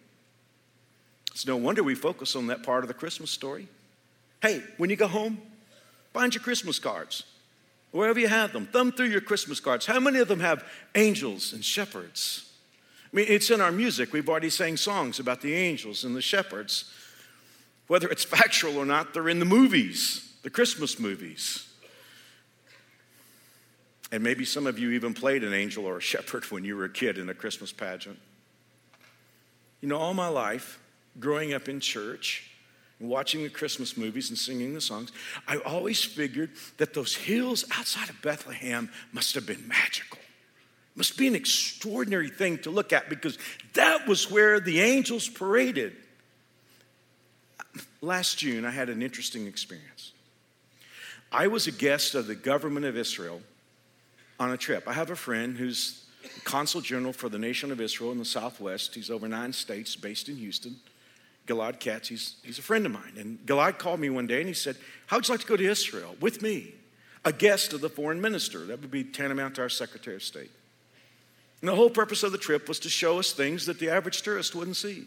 It's 1.31 1.47
no 1.47 1.55
wonder 1.55 1.81
we 1.83 1.95
focus 1.95 2.35
on 2.35 2.47
that 2.47 2.63
part 2.63 2.83
of 2.83 2.89
the 2.89 2.93
Christmas 2.93 3.31
story. 3.31 3.69
Hey, 4.41 4.61
when 4.75 4.89
you 4.89 4.97
go 4.97 5.07
home, 5.07 5.41
find 6.11 6.35
your 6.35 6.43
Christmas 6.43 6.79
cards. 6.79 7.23
Wherever 7.91 8.19
you 8.19 8.27
have 8.27 8.51
them, 8.51 8.65
thumb 8.65 8.91
through 8.91 9.07
your 9.07 9.21
Christmas 9.21 9.61
cards. 9.61 9.85
How 9.85 10.01
many 10.01 10.19
of 10.19 10.27
them 10.27 10.41
have 10.41 10.65
angels 10.95 11.53
and 11.53 11.63
shepherds? 11.63 12.50
I 13.11 13.17
mean, 13.17 13.25
it's 13.27 13.49
in 13.49 13.59
our 13.59 13.71
music. 13.71 14.13
We've 14.13 14.29
already 14.29 14.49
sang 14.49 14.77
songs 14.77 15.19
about 15.19 15.41
the 15.41 15.53
angels 15.53 16.03
and 16.05 16.15
the 16.15 16.21
shepherds. 16.21 16.91
Whether 17.87 18.07
it's 18.09 18.23
factual 18.39 18.77
or 18.77 18.85
not, 18.85 19.13
they're 19.13 19.29
in 19.29 19.39
the 19.39 19.45
movies, 19.45 20.33
the 20.43 20.49
Christmas 20.49 20.99
movies. 20.99 21.67
And 24.13 24.23
maybe 24.23 24.45
some 24.45 24.67
of 24.67 24.77
you 24.77 24.91
even 24.91 25.13
played 25.13 25.43
an 25.43 25.53
angel 25.53 25.85
or 25.85 25.97
a 25.97 26.01
shepherd 26.01 26.45
when 26.45 26.63
you 26.63 26.75
were 26.77 26.85
a 26.85 26.89
kid 26.89 27.17
in 27.17 27.29
a 27.29 27.33
Christmas 27.33 27.71
pageant. 27.71 28.19
You 29.81 29.87
know, 29.89 29.97
all 29.97 30.13
my 30.13 30.27
life, 30.27 30.79
growing 31.19 31.53
up 31.53 31.67
in 31.67 31.79
church, 31.79 32.51
watching 32.99 33.43
the 33.43 33.49
Christmas 33.49 33.97
movies 33.97 34.29
and 34.29 34.37
singing 34.37 34.73
the 34.73 34.81
songs, 34.81 35.11
I 35.47 35.57
always 35.57 36.03
figured 36.03 36.51
that 36.77 36.93
those 36.93 37.15
hills 37.15 37.65
outside 37.75 38.09
of 38.09 38.21
Bethlehem 38.21 38.89
must 39.11 39.33
have 39.35 39.45
been 39.45 39.67
magical. 39.67 40.20
Must 40.95 41.17
be 41.17 41.27
an 41.27 41.35
extraordinary 41.35 42.29
thing 42.29 42.57
to 42.59 42.69
look 42.69 42.91
at 42.91 43.09
because 43.09 43.37
that 43.73 44.07
was 44.07 44.29
where 44.29 44.59
the 44.59 44.81
angels 44.81 45.29
paraded. 45.29 45.95
Last 48.01 48.37
June, 48.37 48.65
I 48.65 48.71
had 48.71 48.89
an 48.89 49.01
interesting 49.01 49.47
experience. 49.47 50.11
I 51.31 51.47
was 51.47 51.67
a 51.67 51.71
guest 51.71 52.13
of 52.13 52.27
the 52.27 52.35
government 52.35 52.85
of 52.85 52.97
Israel 52.97 53.41
on 54.39 54.51
a 54.51 54.57
trip. 54.57 54.87
I 54.87 54.93
have 54.93 55.11
a 55.11 55.15
friend 55.15 55.57
who's 55.57 56.03
consul 56.43 56.81
general 56.81 57.13
for 57.13 57.29
the 57.29 57.39
nation 57.39 57.71
of 57.71 57.79
Israel 57.79 58.11
in 58.11 58.17
the 58.17 58.25
Southwest. 58.25 58.95
He's 58.95 59.09
over 59.09 59.27
nine 59.27 59.53
states, 59.53 59.95
based 59.95 60.27
in 60.27 60.35
Houston. 60.35 60.75
Gilad 61.47 61.79
Katz, 61.79 62.09
he's, 62.09 62.35
he's 62.43 62.59
a 62.59 62.61
friend 62.61 62.85
of 62.85 62.91
mine. 62.91 63.13
And 63.17 63.39
Gilad 63.45 63.79
called 63.79 63.99
me 63.99 64.09
one 64.09 64.27
day 64.27 64.39
and 64.39 64.47
he 64.47 64.53
said, 64.53 64.75
How 65.07 65.17
would 65.17 65.27
you 65.27 65.33
like 65.33 65.41
to 65.41 65.47
go 65.47 65.57
to 65.57 65.69
Israel 65.69 66.15
with 66.19 66.41
me? 66.41 66.73
A 67.23 67.31
guest 67.31 67.73
of 67.73 67.81
the 67.81 67.89
foreign 67.89 68.19
minister. 68.19 68.65
That 68.65 68.81
would 68.81 68.91
be 68.91 69.03
tantamount 69.03 69.55
to 69.55 69.61
our 69.61 69.69
Secretary 69.69 70.15
of 70.15 70.23
State. 70.23 70.51
And 71.61 71.69
the 71.69 71.75
whole 71.75 71.89
purpose 71.89 72.23
of 72.23 72.31
the 72.31 72.37
trip 72.37 72.67
was 72.67 72.79
to 72.79 72.89
show 72.89 73.19
us 73.19 73.31
things 73.31 73.67
that 73.67 73.79
the 73.79 73.89
average 73.89 74.23
tourist 74.23 74.55
wouldn't 74.55 74.77
see. 74.77 75.05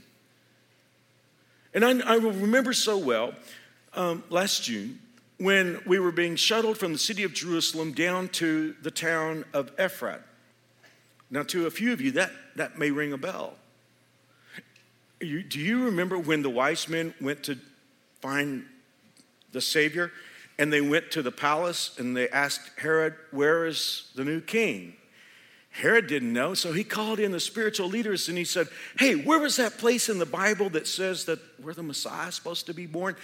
And 1.75 1.85
I, 1.85 1.99
I 2.13 2.17
remember 2.17 2.73
so 2.73 2.97
well 2.97 3.35
um, 3.95 4.23
last 4.31 4.63
June 4.63 5.01
when 5.39 5.81
we 5.85 5.99
were 5.99 6.13
being 6.13 6.37
shuttled 6.37 6.79
from 6.79 6.93
the 6.93 6.99
city 6.99 7.25
of 7.25 7.35
Jerusalem 7.35 7.93
down 7.93 8.29
to 8.29 8.75
the 8.83 8.91
town 8.91 9.45
of 9.53 9.75
Ephrat. 9.77 10.21
Now, 11.31 11.43
to 11.45 11.67
a 11.67 11.71
few 11.71 11.93
of 11.93 12.01
you, 12.01 12.13
that, 12.13 12.31
that 12.55 12.79
may 12.79 12.93
ring 12.93 13.13
a 13.13 13.19
bell. 13.19 13.55
You, 15.21 15.43
do 15.43 15.59
you 15.59 15.85
remember 15.87 16.17
when 16.17 16.43
the 16.43 16.51
wise 16.51 16.89
men 16.89 17.15
went 17.21 17.43
to 17.45 17.59
find 18.21 18.65
the 19.51 19.61
Savior 19.61 20.13
and 20.59 20.73
they 20.73 20.81
went 20.81 21.11
to 21.13 21.23
the 21.23 21.33
palace 21.33 21.99
and 21.99 22.17
they 22.17 22.29
asked 22.29 22.71
Herod, 22.79 23.15
Where 23.33 23.67
is 23.67 24.11
the 24.15 24.25
new 24.25 24.41
king? 24.41 24.95
Herod 25.75 26.07
didn't 26.07 26.33
know, 26.33 26.55
so 26.55 26.73
he 26.73 26.85
called 26.85 27.19
in 27.19 27.33
the 27.33 27.41
spiritual 27.41 27.89
leaders 27.89 28.29
and 28.29 28.39
he 28.39 28.45
said, 28.45 28.69
Hey, 28.97 29.17
where 29.17 29.41
was 29.41 29.57
that 29.57 29.77
place 29.77 30.09
in 30.09 30.21
the 30.21 30.27
Bible 30.27 30.71
that 30.71 30.87
says 30.87 31.25
that 31.25 31.41
where 31.61 31.75
the 31.75 31.83
Messiah 31.83 32.29
is 32.29 32.37
supposed 32.37 32.67
to 32.67 32.75
be 32.75 32.87
born? 32.87 33.17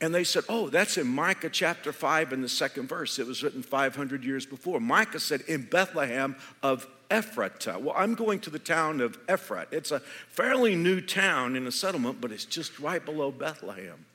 And 0.00 0.14
they 0.14 0.24
said, 0.24 0.44
Oh, 0.48 0.70
that's 0.70 0.96
in 0.96 1.06
Micah 1.06 1.50
chapter 1.50 1.92
5 1.92 2.32
in 2.32 2.40
the 2.40 2.48
second 2.48 2.88
verse. 2.88 3.18
It 3.18 3.26
was 3.26 3.42
written 3.42 3.62
500 3.62 4.24
years 4.24 4.46
before. 4.46 4.80
Micah 4.80 5.20
said, 5.20 5.42
In 5.48 5.64
Bethlehem 5.64 6.36
of 6.62 6.86
Ephratah. 7.10 7.78
Well, 7.78 7.94
I'm 7.94 8.14
going 8.14 8.40
to 8.40 8.50
the 8.50 8.58
town 8.58 9.02
of 9.02 9.18
Ephrat. 9.26 9.66
It's 9.70 9.90
a 9.90 10.00
fairly 10.28 10.76
new 10.76 11.02
town 11.02 11.56
in 11.56 11.66
a 11.66 11.72
settlement, 11.72 12.22
but 12.22 12.32
it's 12.32 12.46
just 12.46 12.80
right 12.80 13.04
below 13.04 13.30
Bethlehem. 13.30 14.06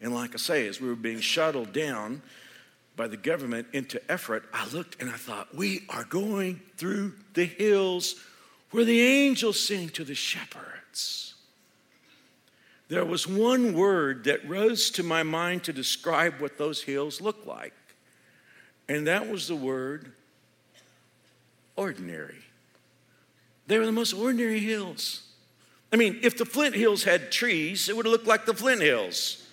And 0.00 0.14
like 0.14 0.32
I 0.32 0.38
say, 0.38 0.66
as 0.66 0.80
we 0.80 0.88
were 0.88 0.94
being 0.94 1.20
shuttled 1.20 1.74
down 1.74 2.22
by 2.96 3.06
the 3.06 3.16
government 3.16 3.68
into 3.72 4.00
Ephrat, 4.08 4.42
I 4.52 4.66
looked 4.68 5.00
and 5.00 5.10
I 5.10 5.16
thought, 5.16 5.54
we 5.54 5.82
are 5.88 6.04
going 6.04 6.60
through 6.76 7.12
the 7.34 7.44
hills 7.44 8.16
where 8.70 8.84
the 8.84 9.00
angels 9.00 9.60
sing 9.60 9.90
to 9.90 10.04
the 10.04 10.14
shepherds. 10.14 11.34
There 12.88 13.04
was 13.04 13.26
one 13.26 13.74
word 13.74 14.24
that 14.24 14.48
rose 14.48 14.90
to 14.92 15.02
my 15.02 15.22
mind 15.22 15.64
to 15.64 15.72
describe 15.72 16.40
what 16.40 16.56
those 16.56 16.82
hills 16.82 17.20
look 17.20 17.44
like, 17.44 17.74
and 18.88 19.06
that 19.06 19.28
was 19.28 19.48
the 19.48 19.56
word 19.56 20.12
ordinary. 21.74 22.38
They 23.66 23.78
were 23.78 23.86
the 23.86 23.92
most 23.92 24.14
ordinary 24.14 24.60
hills. 24.60 25.22
I 25.92 25.96
mean, 25.96 26.18
if 26.22 26.38
the 26.38 26.44
Flint 26.44 26.74
Hills 26.74 27.04
had 27.04 27.32
trees, 27.32 27.88
it 27.88 27.96
would 27.96 28.06
have 28.06 28.12
looked 28.12 28.26
like 28.26 28.46
the 28.46 28.54
Flint 28.54 28.80
Hills. 28.80 29.45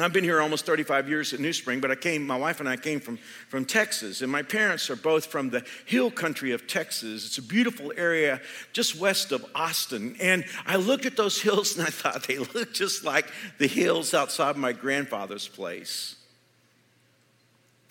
I've 0.00 0.12
been 0.12 0.24
here 0.24 0.40
almost 0.40 0.64
35 0.64 1.08
years 1.08 1.34
at 1.34 1.40
New 1.40 1.52
Spring, 1.52 1.80
but 1.80 1.90
I 1.90 1.96
came, 1.96 2.26
my 2.26 2.36
wife 2.36 2.60
and 2.60 2.68
I 2.68 2.76
came 2.76 2.98
from, 2.98 3.18
from 3.48 3.66
Texas, 3.66 4.22
and 4.22 4.32
my 4.32 4.42
parents 4.42 4.88
are 4.88 4.96
both 4.96 5.26
from 5.26 5.50
the 5.50 5.66
hill 5.84 6.10
country 6.10 6.52
of 6.52 6.66
Texas. 6.66 7.26
It's 7.26 7.36
a 7.36 7.42
beautiful 7.42 7.92
area 7.94 8.40
just 8.72 8.96
west 8.96 9.32
of 9.32 9.44
Austin. 9.54 10.16
And 10.18 10.46
I 10.66 10.76
looked 10.76 11.04
at 11.04 11.16
those 11.16 11.42
hills 11.42 11.76
and 11.76 11.86
I 11.86 11.90
thought 11.90 12.26
they 12.26 12.38
look 12.38 12.72
just 12.72 13.04
like 13.04 13.26
the 13.58 13.66
hills 13.66 14.14
outside 14.14 14.56
my 14.56 14.72
grandfather's 14.72 15.46
place. 15.46 16.16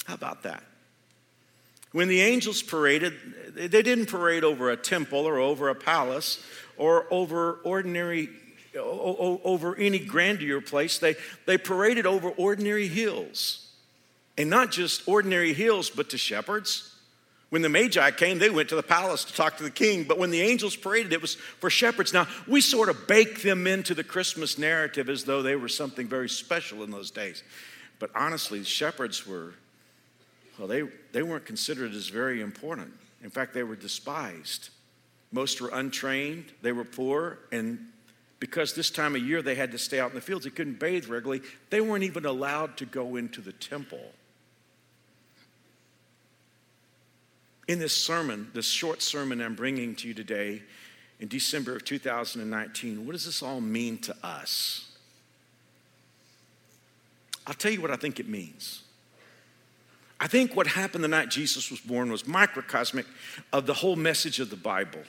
How 0.06 0.16
about 0.16 0.42
that? 0.44 0.64
When 1.92 2.08
the 2.08 2.22
angels 2.22 2.64
paraded, 2.64 3.14
they 3.54 3.82
didn't 3.82 4.08
parade 4.08 4.44
over 4.44 4.72
a 4.72 4.78
temple 4.78 5.20
or 5.20 5.38
over 5.38 5.70
a 5.70 5.76
palace 5.76 6.44
or 6.78 7.06
over 7.12 7.60
ordinary 7.64 8.30
over 8.76 9.76
any 9.76 10.00
grandeur 10.00 10.62
place. 10.62 10.98
They, 10.98 11.16
they 11.46 11.58
paraded 11.58 12.06
over 12.06 12.30
ordinary 12.30 12.88
hills. 12.88 13.68
And 14.38 14.50
not 14.50 14.72
just 14.72 15.08
ordinary 15.08 15.54
hills, 15.54 15.90
but 15.90 16.10
to 16.12 16.18
shepherds. 16.18 16.96
When 17.50 17.62
the 17.62 17.70
Magi 17.70 18.12
came, 18.12 18.40
they 18.40 18.50
went 18.50 18.70
to 18.70 18.76
the 18.76 18.84
palace 18.84 19.26
to 19.26 19.34
talk 19.34 19.58
to 19.58 19.64
the 19.64 19.70
king. 19.70 20.06
But 20.06 20.18
when 20.18 20.32
the 20.32 20.42
angels 20.42 20.76
paraded, 20.76 21.12
it 21.12 21.22
was 21.22 21.36
for 21.36 21.70
shepherds. 21.70 22.14
Now, 22.14 22.28
we 22.48 22.62
sort 22.62 22.88
of 22.88 23.08
bake 23.08 23.42
them 23.42 23.68
into 23.68 23.94
the 23.94 24.06
Christmas 24.06 24.58
narrative 24.58 25.10
as 25.10 25.26
though 25.26 25.42
they 25.42 25.58
were 25.58 25.68
something 25.68 26.08
very 26.08 26.30
special 26.30 26.82
in 26.84 26.92
those 26.92 27.12
days. 27.12 27.44
But 28.00 28.10
honestly, 28.16 28.64
shepherds 28.64 29.28
were, 29.28 29.54
well, 30.58 30.70
they, 30.70 30.84
they 31.12 31.24
weren't 31.24 31.46
considered 31.46 31.94
as 31.94 32.08
very 32.08 32.42
important. 32.42 32.94
In 33.22 33.30
fact, 33.30 33.54
they 33.54 33.64
were 33.64 33.76
despised. 33.76 34.70
Most 35.34 35.62
were 35.62 35.70
untrained, 35.74 36.46
they 36.62 36.72
were 36.72 36.84
poor, 36.84 37.40
and 37.52 37.80
because 38.42 38.74
this 38.74 38.90
time 38.90 39.16
of 39.16 39.22
year 39.22 39.42
they 39.42 39.54
had 39.54 39.72
to 39.72 39.78
stay 39.78 40.00
out 40.00 40.10
in 40.10 40.16
the 40.16 40.22
fields. 40.22 40.44
They 40.44 40.52
couldn't 40.52 40.80
bathe 40.80 41.06
regularly. 41.06 41.44
They 41.70 41.80
weren't 41.80 42.04
even 42.04 42.26
allowed 42.26 42.76
to 42.78 42.86
go 42.86 43.16
into 43.16 43.40
the 43.40 43.54
temple. 43.54 44.02
In 47.68 47.78
this 47.80 47.96
sermon, 47.96 48.50
this 48.54 48.66
short 48.66 49.04
sermon 49.04 49.40
I'm 49.40 49.56
bringing 49.56 49.96
to 49.98 50.08
you 50.08 50.16
today 50.16 50.64
in 51.20 51.28
December 51.28 51.76
of 51.76 51.86
2019, 51.86 53.06
what 53.06 53.12
does 53.12 53.26
this 53.26 53.44
all 53.44 53.62
mean 53.62 54.00
to 54.00 54.16
us? 54.24 54.90
I'll 57.46 57.54
tell 57.54 57.72
you 57.72 57.80
what 57.80 57.92
I 57.92 57.96
think 57.96 58.20
it 58.20 58.28
means. 58.28 58.82
I 60.20 60.26
think 60.26 60.56
what 60.56 60.66
happened 60.66 61.04
the 61.04 61.08
night 61.08 61.30
Jesus 61.30 61.70
was 61.70 61.80
born 61.80 62.12
was 62.12 62.28
microcosmic 62.28 63.06
of 63.54 63.68
the 63.68 63.74
whole 63.76 63.96
message 63.96 64.40
of 64.40 64.50
the 64.50 64.56
Bible. 64.56 65.02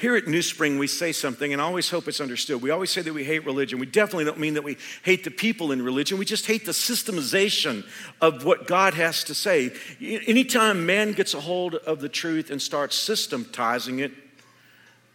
Here 0.00 0.16
at 0.16 0.26
New 0.26 0.40
Spring, 0.40 0.78
we 0.78 0.86
say 0.86 1.12
something, 1.12 1.52
and 1.52 1.60
I 1.60 1.66
always 1.66 1.90
hope 1.90 2.08
it's 2.08 2.22
understood. 2.22 2.62
We 2.62 2.70
always 2.70 2.88
say 2.88 3.02
that 3.02 3.12
we 3.12 3.22
hate 3.22 3.44
religion. 3.44 3.78
We 3.78 3.84
definitely 3.84 4.24
don't 4.24 4.38
mean 4.38 4.54
that 4.54 4.64
we 4.64 4.78
hate 5.02 5.24
the 5.24 5.30
people 5.30 5.72
in 5.72 5.82
religion. 5.82 6.16
We 6.16 6.24
just 6.24 6.46
hate 6.46 6.64
the 6.64 6.72
systemization 6.72 7.84
of 8.18 8.46
what 8.46 8.66
God 8.66 8.94
has 8.94 9.22
to 9.24 9.34
say. 9.34 9.72
Anytime 10.00 10.86
man 10.86 11.12
gets 11.12 11.34
a 11.34 11.40
hold 11.40 11.74
of 11.74 12.00
the 12.00 12.08
truth 12.08 12.50
and 12.50 12.62
starts 12.62 12.96
systematizing 12.96 13.98
it, 13.98 14.12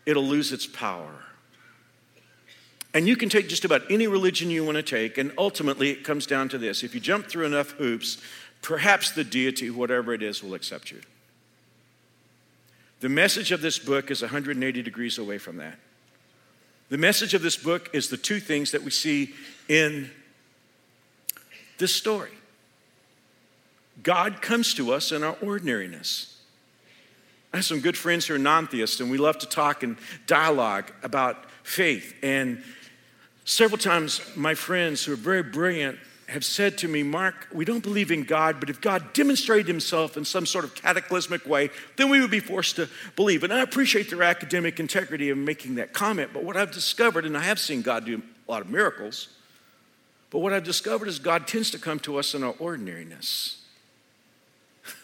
it'll 0.05 0.23
lose 0.23 0.51
its 0.51 0.67
power. 0.67 1.15
And 2.93 3.07
you 3.07 3.15
can 3.15 3.27
take 3.27 3.49
just 3.49 3.65
about 3.65 3.81
any 3.89 4.05
religion 4.05 4.51
you 4.51 4.63
want 4.63 4.75
to 4.75 4.83
take, 4.83 5.17
and 5.17 5.31
ultimately 5.35 5.89
it 5.89 6.03
comes 6.03 6.27
down 6.27 6.47
to 6.49 6.59
this 6.59 6.83
if 6.83 6.93
you 6.93 7.01
jump 7.01 7.25
through 7.25 7.47
enough 7.47 7.71
hoops, 7.71 8.19
perhaps 8.61 9.09
the 9.09 9.23
deity, 9.23 9.71
whatever 9.71 10.13
it 10.13 10.21
is, 10.21 10.43
will 10.43 10.53
accept 10.53 10.91
you. 10.91 11.01
The 13.05 13.09
message 13.09 13.51
of 13.51 13.62
this 13.62 13.77
book 13.77 14.09
is 14.09 14.24
180 14.24 14.81
degrees 14.81 15.19
away 15.19 15.38
from 15.38 15.57
that. 15.57 15.77
The 16.89 16.97
message 16.97 17.35
of 17.35 17.43
this 17.43 17.55
book 17.55 17.88
is 17.93 18.09
the 18.09 18.17
two 18.17 18.39
things 18.39 18.71
that 18.71 18.81
we 18.81 18.89
see 18.89 19.35
in 19.69 20.09
this 21.77 21.93
story 21.93 22.31
God 24.01 24.41
comes 24.41 24.74
to 24.74 24.91
us 24.91 25.12
in 25.12 25.21
our 25.21 25.38
ordinariness. 25.43 26.41
I 27.53 27.57
have 27.57 27.65
some 27.65 27.79
good 27.79 27.95
friends 27.95 28.25
who 28.25 28.33
are 28.33 28.39
non 28.39 28.65
theists, 28.65 29.00
and 29.00 29.12
we 29.12 29.19
love 29.19 29.38
to 29.38 29.45
talk 29.45 29.83
and 29.83 29.97
dialogue 30.25 30.91
about 31.03 31.45
faith. 31.62 32.15
And 32.24 32.63
several 33.43 33.77
times, 33.77 34.19
my 34.35 34.55
friends 34.55 35.05
who 35.05 35.13
are 35.13 35.15
very 35.15 35.43
brilliant 35.43 36.00
have 36.27 36.44
said 36.44 36.77
to 36.79 36.88
me, 36.88 37.03
Mark, 37.03 37.48
we 37.51 37.65
don't 37.65 37.84
believe 37.84 38.12
in 38.12 38.24
God, 38.24 38.60
but 38.60 38.70
if 38.70 38.82
God 38.82 39.13
demonstrated 39.13 39.67
himself 39.67 40.17
in 40.17 40.25
some 40.25 40.46
sort 40.46 40.65
of 40.65 40.74
cataclysmic 40.74 41.46
way, 41.46 41.70
then 41.98 42.10
we 42.10 42.20
would 42.20 42.32
be 42.32 42.39
forced 42.39 42.77
to 42.77 42.89
believe. 43.15 43.44
And 43.44 43.53
I 43.53 43.62
appreciate 43.62 44.10
their 44.10 44.24
academic 44.24 44.79
integrity 44.79 45.29
in 45.29 45.46
making 45.46 45.75
that 45.75 45.94
comment, 45.94 46.32
but 46.34 46.44
what 46.44 46.58
I've 46.58 46.72
discovered, 46.72 47.25
and 47.25 47.38
I 47.38 47.44
have 47.44 47.60
seen 47.60 47.82
God 47.82 48.05
do 48.05 48.22
a 48.48 48.51
lot 48.51 48.62
of 48.62 48.70
miracles, 48.70 49.29
but 50.32 50.39
what 50.39 50.51
I've 50.51 50.63
discovered 50.63 51.08
is 51.08 51.20
God 51.20 51.48
tends 51.48 51.70
to 51.72 51.79
come 51.79 52.00
to 52.00 52.17
us 52.17 52.34
in 52.34 52.44
our 52.44 52.55
ordinariness. 52.60 53.62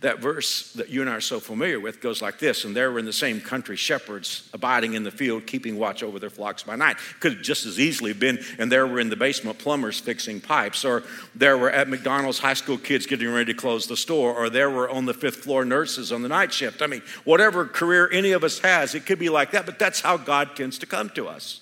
that 0.00 0.20
verse 0.20 0.72
that 0.74 0.90
you 0.90 1.00
and 1.00 1.10
I 1.10 1.14
are 1.14 1.20
so 1.20 1.40
familiar 1.40 1.80
with 1.80 2.00
goes 2.00 2.22
like 2.22 2.38
this 2.38 2.64
And 2.64 2.74
there 2.74 2.90
were 2.92 3.00
in 3.00 3.04
the 3.04 3.12
same 3.12 3.40
country 3.40 3.76
shepherds 3.76 4.48
abiding 4.52 4.94
in 4.94 5.02
the 5.02 5.10
field, 5.10 5.46
keeping 5.46 5.76
watch 5.76 6.02
over 6.02 6.18
their 6.18 6.30
flocks 6.30 6.62
by 6.62 6.76
night. 6.76 6.98
Could 7.18 7.34
have 7.34 7.42
just 7.42 7.66
as 7.66 7.80
easily 7.80 8.12
been, 8.12 8.38
and 8.58 8.70
there 8.70 8.86
were 8.86 9.00
in 9.00 9.08
the 9.08 9.16
basement 9.16 9.58
plumbers 9.58 9.98
fixing 9.98 10.40
pipes, 10.40 10.84
or 10.84 11.02
there 11.34 11.58
were 11.58 11.70
at 11.70 11.88
McDonald's 11.88 12.38
high 12.38 12.54
school 12.54 12.78
kids 12.78 13.06
getting 13.06 13.28
ready 13.28 13.52
to 13.52 13.58
close 13.58 13.86
the 13.86 13.96
store, 13.96 14.32
or 14.32 14.48
there 14.48 14.70
were 14.70 14.88
on 14.88 15.06
the 15.06 15.14
fifth 15.14 15.38
floor 15.38 15.64
nurses 15.64 16.12
on 16.12 16.22
the 16.22 16.28
night 16.28 16.52
shift. 16.52 16.80
I 16.80 16.86
mean, 16.86 17.02
whatever 17.24 17.64
career 17.64 18.08
any 18.12 18.32
of 18.32 18.44
us 18.44 18.60
has, 18.60 18.94
it 18.94 19.04
could 19.04 19.18
be 19.18 19.28
like 19.28 19.50
that, 19.50 19.66
but 19.66 19.78
that's 19.78 20.00
how 20.00 20.16
God 20.16 20.54
tends 20.54 20.78
to 20.78 20.86
come 20.86 21.10
to 21.10 21.26
us 21.26 21.60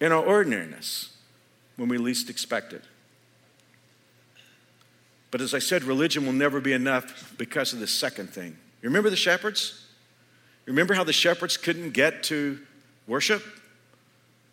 in 0.00 0.10
our 0.12 0.24
ordinariness 0.24 1.14
when 1.76 1.88
we 1.88 1.98
least 1.98 2.28
expect 2.30 2.72
it. 2.72 2.82
But 5.30 5.40
as 5.40 5.54
I 5.54 5.58
said, 5.58 5.84
religion 5.84 6.24
will 6.24 6.32
never 6.32 6.60
be 6.60 6.72
enough 6.72 7.34
because 7.36 7.72
of 7.72 7.80
the 7.80 7.86
second 7.86 8.30
thing. 8.30 8.56
You 8.82 8.88
remember 8.88 9.10
the 9.10 9.16
shepherds? 9.16 9.84
Remember 10.66 10.94
how 10.94 11.04
the 11.04 11.12
shepherds 11.12 11.56
couldn't 11.56 11.90
get 11.90 12.22
to 12.24 12.58
worship? 13.06 13.42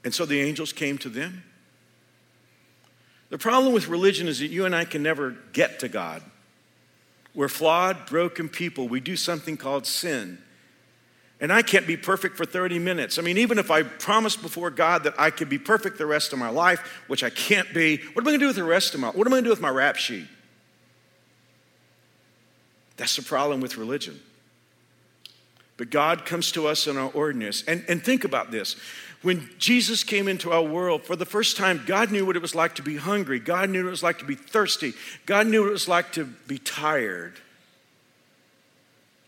And 0.03 0.13
so 0.13 0.25
the 0.25 0.39
angels 0.41 0.73
came 0.73 0.97
to 0.99 1.09
them? 1.09 1.43
The 3.29 3.37
problem 3.37 3.73
with 3.73 3.87
religion 3.87 4.27
is 4.27 4.39
that 4.39 4.47
you 4.47 4.65
and 4.65 4.75
I 4.75 4.85
can 4.85 5.01
never 5.03 5.35
get 5.51 5.79
to 5.79 5.89
God. 5.89 6.21
We're 7.33 7.49
flawed, 7.49 8.05
broken 8.05 8.47
people. 8.47 8.87
We 8.87 8.99
do 8.99 9.15
something 9.15 9.57
called 9.57 9.85
sin. 9.85 10.37
And 11.41 11.51
I 11.51 11.63
can't 11.63 11.85
be 11.85 11.97
perfect 11.97 12.37
for 12.37 12.45
30 12.45 12.79
minutes. 12.79 13.19
I 13.19 13.21
mean, 13.21 13.37
even 13.37 13.59
if 13.59 13.69
I 13.69 13.83
promise 13.83 14.37
before 14.37 14.69
God 14.69 15.03
that 15.03 15.19
I 15.19 15.31
could 15.31 15.49
be 15.49 15.57
perfect 15.57 15.97
the 15.97 16.05
rest 16.05 16.31
of 16.31 16.39
my 16.39 16.49
life, 16.49 17.03
which 17.07 17.23
I 17.23 17.29
can't 17.29 17.73
be, 17.73 17.97
what 18.13 18.21
am 18.21 18.27
I 18.27 18.31
gonna 18.31 18.37
do 18.37 18.47
with 18.47 18.55
the 18.55 18.63
rest 18.63 18.93
of 18.93 19.01
my 19.01 19.09
what 19.09 19.27
am 19.27 19.33
I 19.33 19.37
gonna 19.37 19.43
do 19.43 19.49
with 19.49 19.59
my 19.59 19.69
rap 19.69 19.97
sheet? 19.97 20.27
That's 22.97 23.15
the 23.15 23.21
problem 23.21 23.61
with 23.61 23.77
religion. 23.77 24.19
But 25.77 25.89
God 25.89 26.25
comes 26.25 26.51
to 26.53 26.67
us 26.67 26.87
in 26.87 26.97
our 26.97 27.11
ordinance. 27.11 27.63
And, 27.67 27.83
and 27.87 28.03
think 28.03 28.23
about 28.23 28.51
this. 28.51 28.75
When 29.21 29.49
Jesus 29.57 30.03
came 30.03 30.27
into 30.27 30.51
our 30.51 30.61
world, 30.61 31.03
for 31.03 31.15
the 31.15 31.25
first 31.25 31.57
time, 31.57 31.81
God 31.85 32.11
knew 32.11 32.25
what 32.25 32.35
it 32.35 32.41
was 32.41 32.55
like 32.55 32.75
to 32.75 32.81
be 32.81 32.95
hungry. 32.95 33.39
God 33.39 33.69
knew 33.69 33.83
what 33.83 33.87
it 33.87 33.91
was 33.91 34.03
like 34.03 34.19
to 34.19 34.25
be 34.25 34.35
thirsty. 34.35 34.93
God 35.25 35.47
knew 35.47 35.61
what 35.61 35.69
it 35.69 35.73
was 35.73 35.87
like 35.87 36.11
to 36.13 36.25
be 36.25 36.59
tired. 36.59 37.33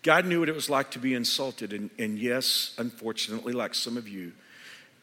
God 0.04 0.26
knew 0.26 0.40
what 0.40 0.50
it 0.50 0.56
was 0.56 0.70
like 0.70 0.92
to 0.92 1.00
be 1.00 1.14
insulted. 1.14 1.74
And, 1.74 1.90
and 2.00 2.18
yes, 2.18 2.74
unfortunately, 2.78 3.52
like 3.52 3.74
some 3.74 3.98
of 3.98 4.08
you, 4.08 4.32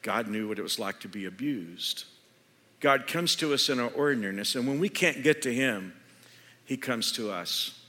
God 0.01 0.29
knew 0.29 0.49
what 0.49 0.59
it 0.59 0.63
was 0.63 0.79
like 0.79 1.01
to 1.01 1.09
be 1.09 1.27
abused. 1.27 2.05
God 2.81 3.07
comes 3.07 3.35
to 3.37 3.53
us 3.53 3.69
in 3.69 3.81
our 3.81 3.91
ordinariness. 3.91 4.55
And 4.55 4.67
when 4.67 4.79
we 4.79 4.89
can't 4.89 5.23
get 5.23 5.43
to 5.43 5.53
Him, 5.53 5.93
He 6.65 6.77
comes 6.77 7.13
to 7.13 7.31
us. 7.31 7.84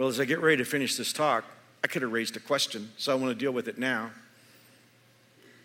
Well, 0.00 0.08
as 0.08 0.18
I 0.18 0.24
get 0.24 0.40
ready 0.40 0.56
to 0.56 0.64
finish 0.64 0.96
this 0.96 1.12
talk, 1.12 1.44
I 1.84 1.86
could 1.86 2.00
have 2.00 2.10
raised 2.10 2.34
a 2.34 2.40
question, 2.40 2.90
so 2.96 3.12
I 3.12 3.16
want 3.16 3.32
to 3.32 3.34
deal 3.34 3.52
with 3.52 3.68
it 3.68 3.76
now. 3.76 4.12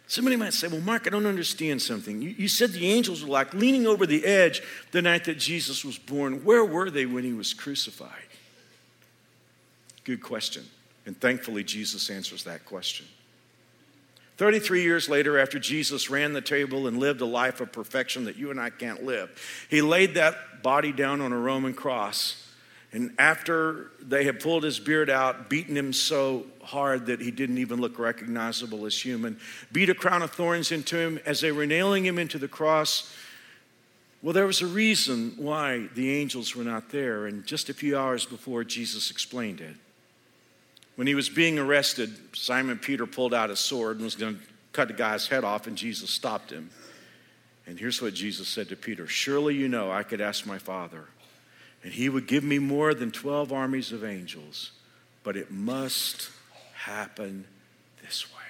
Somebody 0.08 0.36
might 0.36 0.52
say, 0.52 0.68
Well, 0.68 0.82
Mark, 0.82 1.08
I 1.08 1.10
don't 1.10 1.26
understand 1.26 1.82
something. 1.82 2.22
You, 2.22 2.36
you, 2.38 2.50
said 2.50 2.74
the 2.74 2.86
angels 2.86 3.24
were 3.24 3.30
like 3.30 3.54
leaning 3.54 3.88
over 3.88 4.06
the 4.06 4.26
edge 4.26 4.62
the 4.92 5.02
night 5.02 5.24
that 5.24 5.38
Jesus 5.40 5.86
was 5.86 5.98
born. 5.98 6.44
Where 6.44 6.66
were 6.66 6.90
they 6.90 7.06
when 7.06 7.24
he 7.24 7.32
was 7.32 7.54
crucified? 7.54 8.10
Good 10.04 10.22
question. 10.22 10.66
And 11.06 11.18
thankfully, 11.18 11.64
Jesus 11.64 12.10
answers 12.10 12.44
that 12.44 12.66
question. 12.66 13.06
33 14.36 14.84
years 14.84 15.08
later, 15.08 15.40
after 15.40 15.60
Jesus 15.60 16.10
ran 16.10 16.34
the 16.34 16.42
table 16.42 16.88
and 16.88 16.98
lived 16.98 17.22
a 17.22 17.26
life 17.26 17.62
of 17.62 17.72
perfection 17.72 18.26
that 18.26 18.36
you 18.36 18.52
and 18.52 18.60
I 18.60 18.70
can't 18.70 19.06
live, 19.06 19.30
he 19.70 19.82
laid 19.82 20.16
that 20.16 20.62
body 20.62 20.92
down 20.92 21.22
on 21.22 21.32
a 21.32 21.40
Roman 21.40 21.74
cross 21.74 22.45
and 22.96 23.14
after 23.20 23.92
they 24.02 24.24
had 24.24 24.40
pulled 24.40 24.64
his 24.64 24.80
beard 24.80 25.10
out, 25.10 25.50
beaten 25.50 25.76
him 25.76 25.92
so 25.92 26.46
hard 26.64 27.08
that 27.08 27.20
he 27.20 27.30
didn't 27.30 27.58
even 27.58 27.82
look 27.82 28.00
recognizable 28.00 28.86
as 28.86 28.98
human, 28.98 29.38
beat 29.74 29.90
a 29.90 29.94
crown 29.94 30.22
of 30.22 30.32
thorns 30.32 30.72
into 30.72 30.98
him 30.98 31.20
as 31.26 31.42
they 31.42 31.52
were 31.52 31.66
nailing 31.66 32.06
him 32.06 32.18
into 32.18 32.38
the 32.38 32.48
cross. 32.48 33.14
Well, 34.22 34.32
there 34.32 34.48
was 34.48 34.62
a 34.62 34.68
reason 34.68 35.34
why 35.36 35.90
the 35.94 36.16
angels 36.16 36.56
were 36.56 36.64
not 36.64 36.90
there, 36.90 37.26
and 37.26 37.46
just 37.46 37.68
a 37.68 37.74
few 37.74 37.98
hours 37.98 38.26
before 38.26 38.64
Jesus 38.64 39.12
explained 39.12 39.60
it. 39.60 39.76
When 40.96 41.06
he 41.06 41.16
was 41.16 41.28
being 41.28 41.60
arrested, 41.60 42.18
Simon 42.34 42.78
Peter 42.78 43.06
pulled 43.06 43.34
out 43.34 43.50
his 43.50 43.60
sword 43.60 43.98
and 43.98 44.06
was 44.06 44.16
going 44.16 44.38
to 44.38 44.42
cut 44.72 44.88
the 44.88 44.94
guy's 44.94 45.28
head 45.28 45.44
off, 45.44 45.68
and 45.68 45.76
Jesus 45.76 46.10
stopped 46.10 46.50
him. 46.50 46.70
And 47.68 47.78
here's 47.78 48.02
what 48.02 48.14
Jesus 48.14 48.48
said 48.48 48.70
to 48.70 48.78
Peter 48.78 49.06
Surely 49.06 49.54
you 49.54 49.68
know 49.68 49.92
I 49.92 50.04
could 50.04 50.22
ask 50.22 50.46
my 50.46 50.60
Father 50.60 51.10
and 51.86 51.94
he 51.94 52.10
would 52.10 52.26
give 52.26 52.44
me 52.44 52.58
more 52.58 52.96
than 52.96 53.12
12 53.12 53.54
armies 53.54 53.92
of 53.92 54.04
angels, 54.04 54.72
but 55.24 55.38
it 55.38 55.52
must 55.52 56.32
happen 56.74 57.46
this 58.02 58.26
way. 58.34 58.42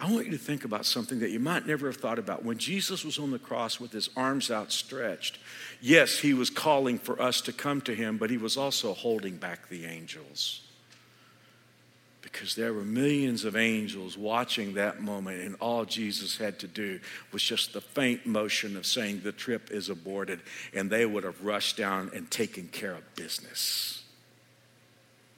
I 0.00 0.10
want 0.10 0.24
you 0.24 0.32
to 0.32 0.38
think 0.38 0.64
about 0.64 0.86
something 0.86 1.20
that 1.20 1.28
you 1.28 1.38
might 1.38 1.66
never 1.66 1.86
have 1.86 1.98
thought 1.98 2.18
about. 2.18 2.46
When 2.46 2.56
Jesus 2.56 3.04
was 3.04 3.18
on 3.18 3.30
the 3.30 3.38
cross 3.38 3.78
with 3.78 3.92
his 3.92 4.08
arms 4.16 4.50
outstretched, 4.50 5.38
yes, 5.82 6.18
he 6.18 6.32
was 6.32 6.48
calling 6.48 6.98
for 6.98 7.20
us 7.20 7.42
to 7.42 7.52
come 7.52 7.82
to 7.82 7.94
him, 7.94 8.16
but 8.16 8.30
he 8.30 8.38
was 8.38 8.56
also 8.56 8.94
holding 8.94 9.36
back 9.36 9.68
the 9.68 9.84
angels 9.84 10.62
because 12.22 12.54
there 12.54 12.72
were 12.72 12.84
millions 12.84 13.44
of 13.44 13.56
angels 13.56 14.16
watching 14.16 14.74
that 14.74 15.00
moment, 15.00 15.42
and 15.42 15.56
all 15.60 15.84
Jesus 15.84 16.38
had 16.38 16.58
to 16.60 16.68
do 16.68 17.00
was 17.32 17.42
just 17.42 17.72
the 17.72 17.80
faint 17.80 18.24
motion 18.24 18.76
of 18.76 18.86
saying 18.86 19.20
the 19.22 19.32
trip 19.32 19.70
is 19.70 19.88
aborted, 19.88 20.40
and 20.72 20.88
they 20.88 21.04
would 21.04 21.24
have 21.24 21.44
rushed 21.44 21.76
down 21.76 22.10
and 22.14 22.30
taken 22.30 22.68
care 22.68 22.92
of 22.92 23.14
business. 23.16 24.04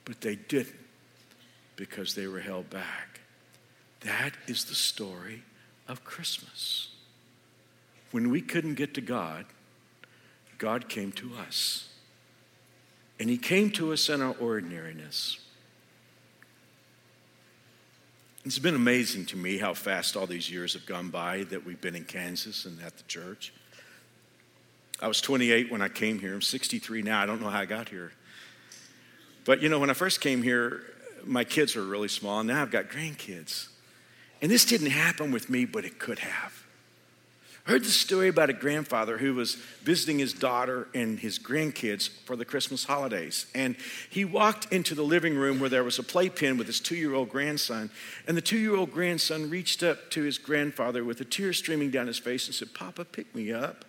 But 0.05 0.21
they 0.21 0.37
didn't 0.37 0.77
because 1.77 2.15
they 2.15 2.27
were 2.27 2.41
held 2.41 2.69
back. 2.71 3.21
That 4.01 4.33
is 4.47 4.67
the 4.67 4.75
story 4.75 5.43
of 5.89 6.05
Christmas. 6.05 6.91
When 8.11 8.31
we 8.31 8.43
couldn't 8.43 8.75
get 8.75 8.95
to 8.95 9.01
God, 9.01 9.47
God 10.59 10.89
came 10.89 11.13
to 11.13 11.33
us. 11.35 11.89
And 13.19 13.31
He 13.31 13.39
came 13.39 13.71
to 13.73 13.93
us 13.93 14.09
in 14.09 14.21
our 14.21 14.37
ordinariness. 14.39 15.39
It's 18.45 18.59
been 18.59 18.75
amazing 18.75 19.25
to 19.27 19.39
me 19.39 19.57
how 19.57 19.73
fast 19.73 20.17
all 20.17 20.27
these 20.27 20.51
years 20.51 20.75
have 20.75 20.85
gone 20.85 21.09
by 21.09 21.45
that 21.45 21.65
we've 21.65 21.81
been 21.81 21.95
in 21.95 22.05
Kansas 22.05 22.67
and 22.67 22.79
at 22.83 22.95
the 22.99 23.03
church. 23.05 23.55
I 25.01 25.09
was 25.09 25.23
28 25.23 25.73
when 25.73 25.81
I 25.81 25.89
came 25.89 26.19
here. 26.19 26.35
I'm 26.35 26.43
63 26.43 27.01
now. 27.01 27.23
I 27.23 27.27
don't 27.27 27.41
know 27.41 27.49
how 27.49 27.61
I 27.61 27.65
got 27.65 27.89
here. 27.89 28.13
But 29.47 29.63
you 29.63 29.71
know, 29.71 29.79
when 29.79 29.89
I 29.89 29.95
first 29.95 30.21
came 30.21 30.43
here, 30.43 30.83
my 31.25 31.43
kids 31.45 31.75
were 31.75 31.85
really 31.85 32.09
small, 32.09 32.41
and 32.41 32.49
now 32.49 32.61
I've 32.61 32.71
got 32.71 32.91
grandkids. 32.91 33.69
And 34.43 34.51
this 34.51 34.67
didn't 34.67 34.91
happen 34.91 35.33
with 35.33 35.49
me, 35.49 35.65
but 35.65 35.87
it 35.87 35.99
could 35.99 36.19
have. 36.19 36.64
Heard 37.65 37.83
the 37.83 37.89
story 37.89 38.29
about 38.29 38.51
a 38.51 38.55
grandfather 38.55 39.17
who 39.17 39.35
was 39.35 39.55
visiting 39.83 40.19
his 40.19 40.35
daughter 40.35 40.87
and 40.95 41.19
his 41.19 41.39
grandkids 41.39 42.11
for 42.11 42.37
the 42.37 42.45
Christmas 42.45 42.85
holidays. 42.85 43.47
And 43.55 43.77
he 44.11 44.23
walked 44.23 44.71
into 44.71 44.95
the 44.95 45.03
living 45.03 45.35
room 45.35 45.59
where 45.59 45.71
there 45.71 45.83
was 45.83 45.99
a 45.99 46.03
playpen 46.03 46.59
with 46.59 46.67
his 46.67 46.79
two 46.79 46.95
year 46.95 47.15
old 47.15 47.31
grandson. 47.31 47.91
And 48.29 48.37
the 48.37 48.43
two 48.43 48.59
year 48.59 48.77
old 48.77 48.93
grandson 48.93 49.49
reached 49.49 49.83
up 49.83 50.11
to 50.11 50.23
his 50.23 50.37
grandfather 50.37 51.05
with 51.05 51.23
a 51.23 51.25
tear 51.25 51.55
streaming 51.55 51.91
down 51.91 52.07
his 52.07 52.19
face 52.19 52.47
and 52.47 52.55
said, 52.55 52.75
Papa, 52.75 53.07
pick 53.07 53.35
me 53.35 53.51
up. 53.51 53.87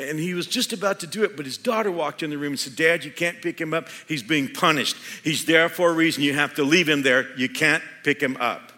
And 0.00 0.18
he 0.18 0.32
was 0.32 0.46
just 0.46 0.72
about 0.72 1.00
to 1.00 1.06
do 1.06 1.24
it, 1.24 1.36
but 1.36 1.44
his 1.44 1.58
daughter 1.58 1.90
walked 1.90 2.22
in 2.22 2.30
the 2.30 2.38
room 2.38 2.52
and 2.52 2.60
said, 2.60 2.76
Dad, 2.76 3.04
you 3.04 3.10
can't 3.10 3.42
pick 3.42 3.60
him 3.60 3.74
up. 3.74 3.88
He's 4.06 4.22
being 4.22 4.48
punished. 4.48 4.96
He's 5.22 5.44
there 5.44 5.68
for 5.68 5.90
a 5.90 5.92
reason. 5.92 6.22
You 6.22 6.32
have 6.34 6.54
to 6.54 6.62
leave 6.62 6.88
him 6.88 7.02
there. 7.02 7.36
You 7.36 7.50
can't 7.50 7.82
pick 8.02 8.22
him 8.22 8.38
up. 8.38 8.72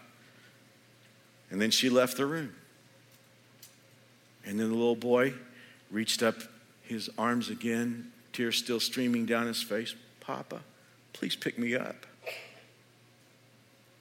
And 1.50 1.62
then 1.62 1.70
she 1.70 1.90
left 1.90 2.16
the 2.16 2.26
room. 2.26 2.54
And 4.44 4.59
then 4.59 4.68
the 4.68 4.74
little 4.74 4.96
boy 4.96 5.35
reached 5.90 6.22
up 6.22 6.37
his 6.83 7.11
arms 7.18 7.50
again, 7.50 8.11
tears 8.33 8.57
still 8.57 8.81
streaming 8.81 9.26
down 9.26 9.46
his 9.46 9.62
face. 9.62 9.94
Papa, 10.20 10.61
please 11.12 11.37
pick 11.37 11.59
me 11.59 11.74
up. 11.74 12.07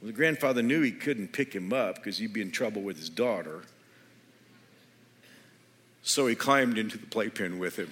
Well, 0.02 0.08
the 0.08 0.14
grandfather 0.14 0.62
knew 0.62 0.82
he 0.82 0.92
couldn't 0.92 1.34
pick 1.34 1.54
him 1.54 1.74
up 1.74 1.96
because 1.96 2.18
he'd 2.18 2.34
be 2.34 2.42
in 2.42 2.52
trouble 2.52 2.82
with 2.82 2.98
his 2.98 3.10
daughter. 3.10 3.64
So 6.04 6.28
he 6.28 6.36
climbed 6.36 6.78
into 6.78 6.98
the 6.98 7.06
playpen 7.06 7.60
with 7.60 7.78
him. 7.78 7.90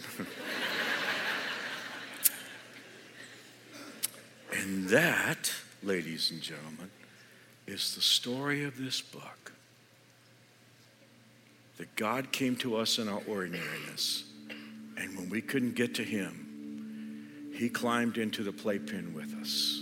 and 4.58 4.88
that, 4.90 5.52
ladies 5.84 6.32
and 6.32 6.42
gentlemen, 6.42 6.90
is 7.68 7.94
the 7.96 8.02
story 8.02 8.64
of 8.64 8.78
this 8.78 9.02
book 9.02 9.52
that 11.78 11.96
God 11.96 12.32
came 12.32 12.56
to 12.58 12.76
us 12.76 12.98
in 12.98 13.08
our 13.08 13.22
ordinariness. 13.28 14.26
And 14.98 15.16
when 15.16 15.30
we 15.30 15.42
couldn't 15.42 15.76
get 15.76 15.96
to 15.96 16.04
Him, 16.04 17.52
He 17.54 17.70
climbed 17.70 18.18
into 18.18 18.44
the 18.44 18.52
playpen 18.52 19.14
with 19.14 19.34
us. 19.40 19.82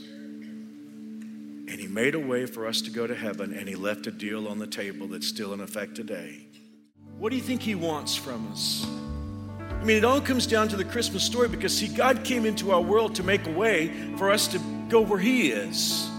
And 1.67 1.79
He 1.79 1.87
made 1.87 2.15
a 2.15 2.19
way 2.19 2.45
for 2.45 2.67
us 2.67 2.81
to 2.81 2.91
go 2.91 3.07
to 3.07 3.15
heaven, 3.15 3.53
and 3.53 3.67
He 3.67 3.75
left 3.75 4.07
a 4.07 4.11
deal 4.11 4.47
on 4.47 4.59
the 4.59 4.67
table 4.67 5.07
that's 5.07 5.27
still 5.27 5.53
in 5.53 5.61
effect 5.61 5.95
today. 5.95 6.47
What 7.17 7.29
do 7.29 7.37
you 7.37 7.41
think 7.41 7.61
He 7.61 7.75
wants 7.75 8.15
from 8.15 8.51
us? 8.51 8.85
I 9.69 9.83
mean, 9.83 9.97
it 9.97 10.05
all 10.05 10.19
comes 10.19 10.47
down 10.47 10.67
to 10.69 10.75
the 10.75 10.83
Christmas 10.83 11.23
story 11.23 11.47
because, 11.47 11.77
see, 11.77 11.87
God 11.87 12.23
came 12.23 12.45
into 12.45 12.71
our 12.71 12.81
world 12.81 13.15
to 13.15 13.23
make 13.23 13.45
a 13.47 13.51
way 13.51 13.87
for 14.17 14.31
us 14.31 14.47
to 14.49 14.59
go 14.89 14.99
where 14.99 15.19
He 15.19 15.51
is. 15.51 16.09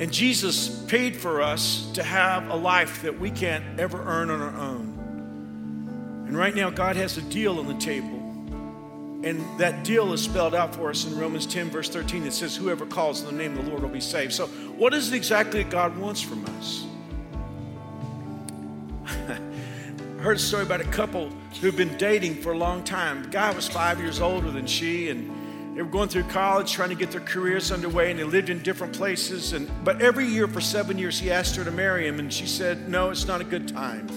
And 0.00 0.12
Jesus 0.12 0.84
paid 0.84 1.16
for 1.16 1.42
us 1.42 1.90
to 1.94 2.04
have 2.04 2.48
a 2.50 2.54
life 2.54 3.02
that 3.02 3.18
we 3.18 3.30
can't 3.30 3.80
ever 3.80 4.00
earn 4.04 4.30
on 4.30 4.40
our 4.40 4.56
own. 4.56 6.24
And 6.28 6.36
right 6.36 6.54
now, 6.54 6.70
God 6.70 6.94
has 6.96 7.16
a 7.16 7.22
deal 7.22 7.58
on 7.58 7.66
the 7.66 7.74
table. 7.74 8.18
And 9.24 9.44
that 9.58 9.82
deal 9.82 10.12
is 10.12 10.22
spelled 10.22 10.54
out 10.54 10.72
for 10.72 10.90
us 10.90 11.04
in 11.04 11.18
Romans 11.18 11.46
10, 11.46 11.70
verse 11.70 11.88
13. 11.88 12.24
It 12.24 12.32
says, 12.32 12.54
Whoever 12.54 12.86
calls 12.86 13.24
on 13.24 13.36
the 13.36 13.42
name 13.42 13.58
of 13.58 13.64
the 13.64 13.70
Lord 13.70 13.82
will 13.82 13.88
be 13.88 14.00
saved. 14.00 14.32
So, 14.32 14.46
what 14.46 14.94
is 14.94 15.12
it 15.12 15.16
exactly 15.16 15.64
that 15.64 15.70
God 15.70 15.96
wants 15.98 16.20
from 16.20 16.46
us? 16.46 16.84
I 19.06 20.20
heard 20.20 20.36
a 20.36 20.40
story 20.40 20.62
about 20.62 20.80
a 20.80 20.84
couple 20.84 21.30
who've 21.60 21.76
been 21.76 21.96
dating 21.96 22.36
for 22.36 22.52
a 22.52 22.56
long 22.56 22.84
time. 22.84 23.24
The 23.24 23.30
guy 23.30 23.50
was 23.50 23.66
five 23.66 23.98
years 23.98 24.20
older 24.20 24.52
than 24.52 24.66
she, 24.66 25.08
and 25.08 25.28
they 25.78 25.84
were 25.84 25.90
going 25.90 26.08
through 26.08 26.24
college 26.24 26.72
trying 26.72 26.88
to 26.88 26.96
get 26.96 27.12
their 27.12 27.20
careers 27.20 27.70
underway, 27.70 28.10
and 28.10 28.18
they 28.18 28.24
lived 28.24 28.50
in 28.50 28.64
different 28.64 28.92
places. 28.92 29.52
And 29.52 29.70
but 29.84 30.02
every 30.02 30.26
year 30.26 30.48
for 30.48 30.60
seven 30.60 30.98
years, 30.98 31.20
he 31.20 31.30
asked 31.30 31.54
her 31.54 31.62
to 31.62 31.70
marry 31.70 32.04
him, 32.04 32.18
and 32.18 32.32
she 32.32 32.48
said, 32.48 32.88
No, 32.88 33.10
it's 33.10 33.28
not 33.28 33.40
a 33.40 33.44
good 33.44 33.68
time. 33.68 34.08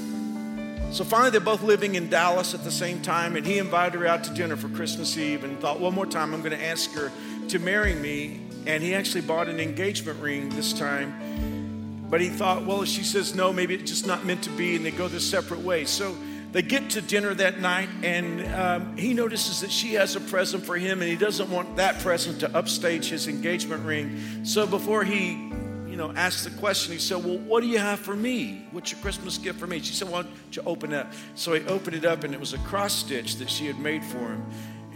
So 0.92 1.04
finally, 1.04 1.30
they're 1.30 1.40
both 1.40 1.62
living 1.62 1.94
in 1.94 2.10
Dallas 2.10 2.56
at 2.56 2.64
the 2.64 2.72
same 2.72 3.00
time, 3.04 3.36
and 3.36 3.46
he 3.46 3.60
invited 3.60 4.00
her 4.00 4.08
out 4.08 4.24
to 4.24 4.34
dinner 4.34 4.58
for 4.58 4.70
Christmas 4.70 5.16
Eve 5.20 5.44
and 5.44 5.60
thought, 5.60 5.80
one 5.80 5.94
more 5.94 6.08
time, 6.08 6.34
I'm 6.34 6.42
going 6.42 6.58
to 6.58 6.66
ask 6.66 6.92
her 6.94 7.12
to 7.50 7.60
marry 7.60 7.94
me. 7.94 8.42
And 8.66 8.82
he 8.82 8.96
actually 8.96 9.22
bought 9.22 9.48
an 9.48 9.60
engagement 9.60 10.20
ring 10.20 10.50
this 10.50 10.74
time. 10.74 12.08
But 12.10 12.22
he 12.22 12.30
thought, 12.30 12.66
well, 12.66 12.82
if 12.82 12.90
she 12.90 13.04
says 13.04 13.36
no, 13.36 13.54
maybe 13.54 13.76
it's 13.76 13.92
just 13.92 14.08
not 14.08 14.26
meant 14.26 14.42
to 14.46 14.50
be, 14.50 14.78
and 14.78 14.84
they 14.84 14.90
go 14.90 15.08
their 15.08 15.20
separate 15.20 15.60
ways. 15.60 15.92
So 15.92 16.18
they 16.52 16.62
get 16.62 16.92
to 16.92 17.02
dinner 17.02 17.34
that 17.34 17.60
night, 17.60 17.90
and 18.04 18.46
um, 18.54 18.98
he 18.98 19.14
notices 19.14 19.62
that 19.62 19.72
she 19.72 19.94
has 19.94 20.16
a 20.16 20.20
present 20.20 20.66
for 20.66 20.78
him, 20.78 21.02
and 21.02 21.10
he 21.10 21.16
doesn't 21.16 21.50
want 21.50 21.78
that 21.78 22.00
present 22.00 22.42
to 22.42 22.56
upstage 22.56 23.10
his 23.10 23.28
engagement 23.28 23.86
ring. 23.86 24.44
So 24.44 24.68
before 24.68 25.04
he 25.04 25.52
you 25.92 25.98
know, 25.98 26.14
asked 26.14 26.46
the 26.46 26.58
question. 26.58 26.94
He 26.94 27.00
said, 27.00 27.24
Well, 27.24 27.38
what 27.38 27.62
do 27.62 27.68
you 27.68 27.78
have 27.78 28.00
for 28.00 28.16
me? 28.16 28.66
What's 28.72 28.94
your 28.94 29.02
Christmas 29.02 29.38
gift 29.38 29.60
for 29.60 29.68
me? 29.68 29.82
She 29.82 29.94
said, 29.94 30.08
Why 30.08 30.22
don't 30.22 30.56
you 30.56 30.62
open 30.66 30.94
it 30.94 30.96
up? 30.96 31.12
So 31.36 31.54
he 31.54 31.66
opened 31.68 31.98
it 31.98 32.06
up, 32.06 32.24
and 32.24 32.34
it 32.34 32.40
was 32.40 32.54
a 32.54 32.58
cross 32.60 32.94
stitch 32.94 33.36
that 33.36 33.50
she 33.50 33.68
had 33.68 33.78
made 33.78 34.04
for 34.06 34.20
him. 34.20 34.46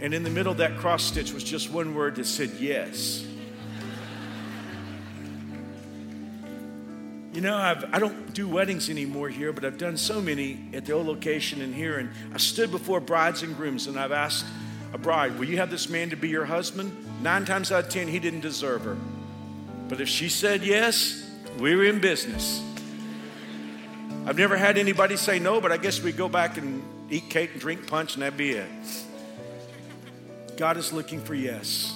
And 0.00 0.14
in 0.14 0.22
the 0.22 0.30
middle 0.30 0.52
of 0.52 0.58
that 0.58 0.78
cross 0.78 1.04
stitch 1.04 1.34
was 1.34 1.44
just 1.44 1.70
one 1.70 1.94
word 1.94 2.16
that 2.16 2.24
said, 2.24 2.50
Yes. 2.58 3.26
You 7.36 7.42
know, 7.42 7.54
I've, 7.54 7.84
I 7.92 7.98
do 7.98 8.06
not 8.06 8.32
do 8.32 8.48
weddings 8.48 8.88
anymore 8.88 9.28
here, 9.28 9.52
but 9.52 9.62
I've 9.62 9.76
done 9.76 9.98
so 9.98 10.22
many 10.22 10.70
at 10.72 10.86
the 10.86 10.92
old 10.92 11.06
location 11.06 11.60
in 11.60 11.70
here. 11.70 11.98
And 11.98 12.08
I 12.32 12.38
stood 12.38 12.70
before 12.70 12.98
brides 12.98 13.42
and 13.42 13.54
grooms 13.54 13.88
and 13.88 13.98
I've 13.98 14.10
asked 14.10 14.46
a 14.94 14.96
bride, 14.96 15.38
Will 15.38 15.44
you 15.44 15.58
have 15.58 15.70
this 15.70 15.90
man 15.90 16.08
to 16.08 16.16
be 16.16 16.30
your 16.30 16.46
husband? 16.46 16.96
Nine 17.22 17.44
times 17.44 17.70
out 17.70 17.84
of 17.84 17.90
ten, 17.90 18.08
he 18.08 18.18
didn't 18.18 18.40
deserve 18.40 18.84
her. 18.84 18.96
But 19.90 20.00
if 20.00 20.08
she 20.08 20.30
said 20.30 20.62
yes, 20.64 21.30
we 21.58 21.76
were 21.76 21.84
in 21.84 22.00
business. 22.00 22.62
I've 24.24 24.38
never 24.38 24.56
had 24.56 24.78
anybody 24.78 25.18
say 25.18 25.38
no, 25.38 25.60
but 25.60 25.70
I 25.70 25.76
guess 25.76 26.02
we 26.02 26.12
go 26.12 26.30
back 26.30 26.56
and 26.56 26.82
eat 27.10 27.28
cake 27.28 27.52
and 27.52 27.60
drink 27.60 27.86
punch, 27.86 28.14
and 28.14 28.22
that'd 28.22 28.38
be 28.38 28.52
it. 28.52 28.70
God 30.56 30.78
is 30.78 30.90
looking 30.90 31.20
for 31.20 31.34
yes. 31.34 31.94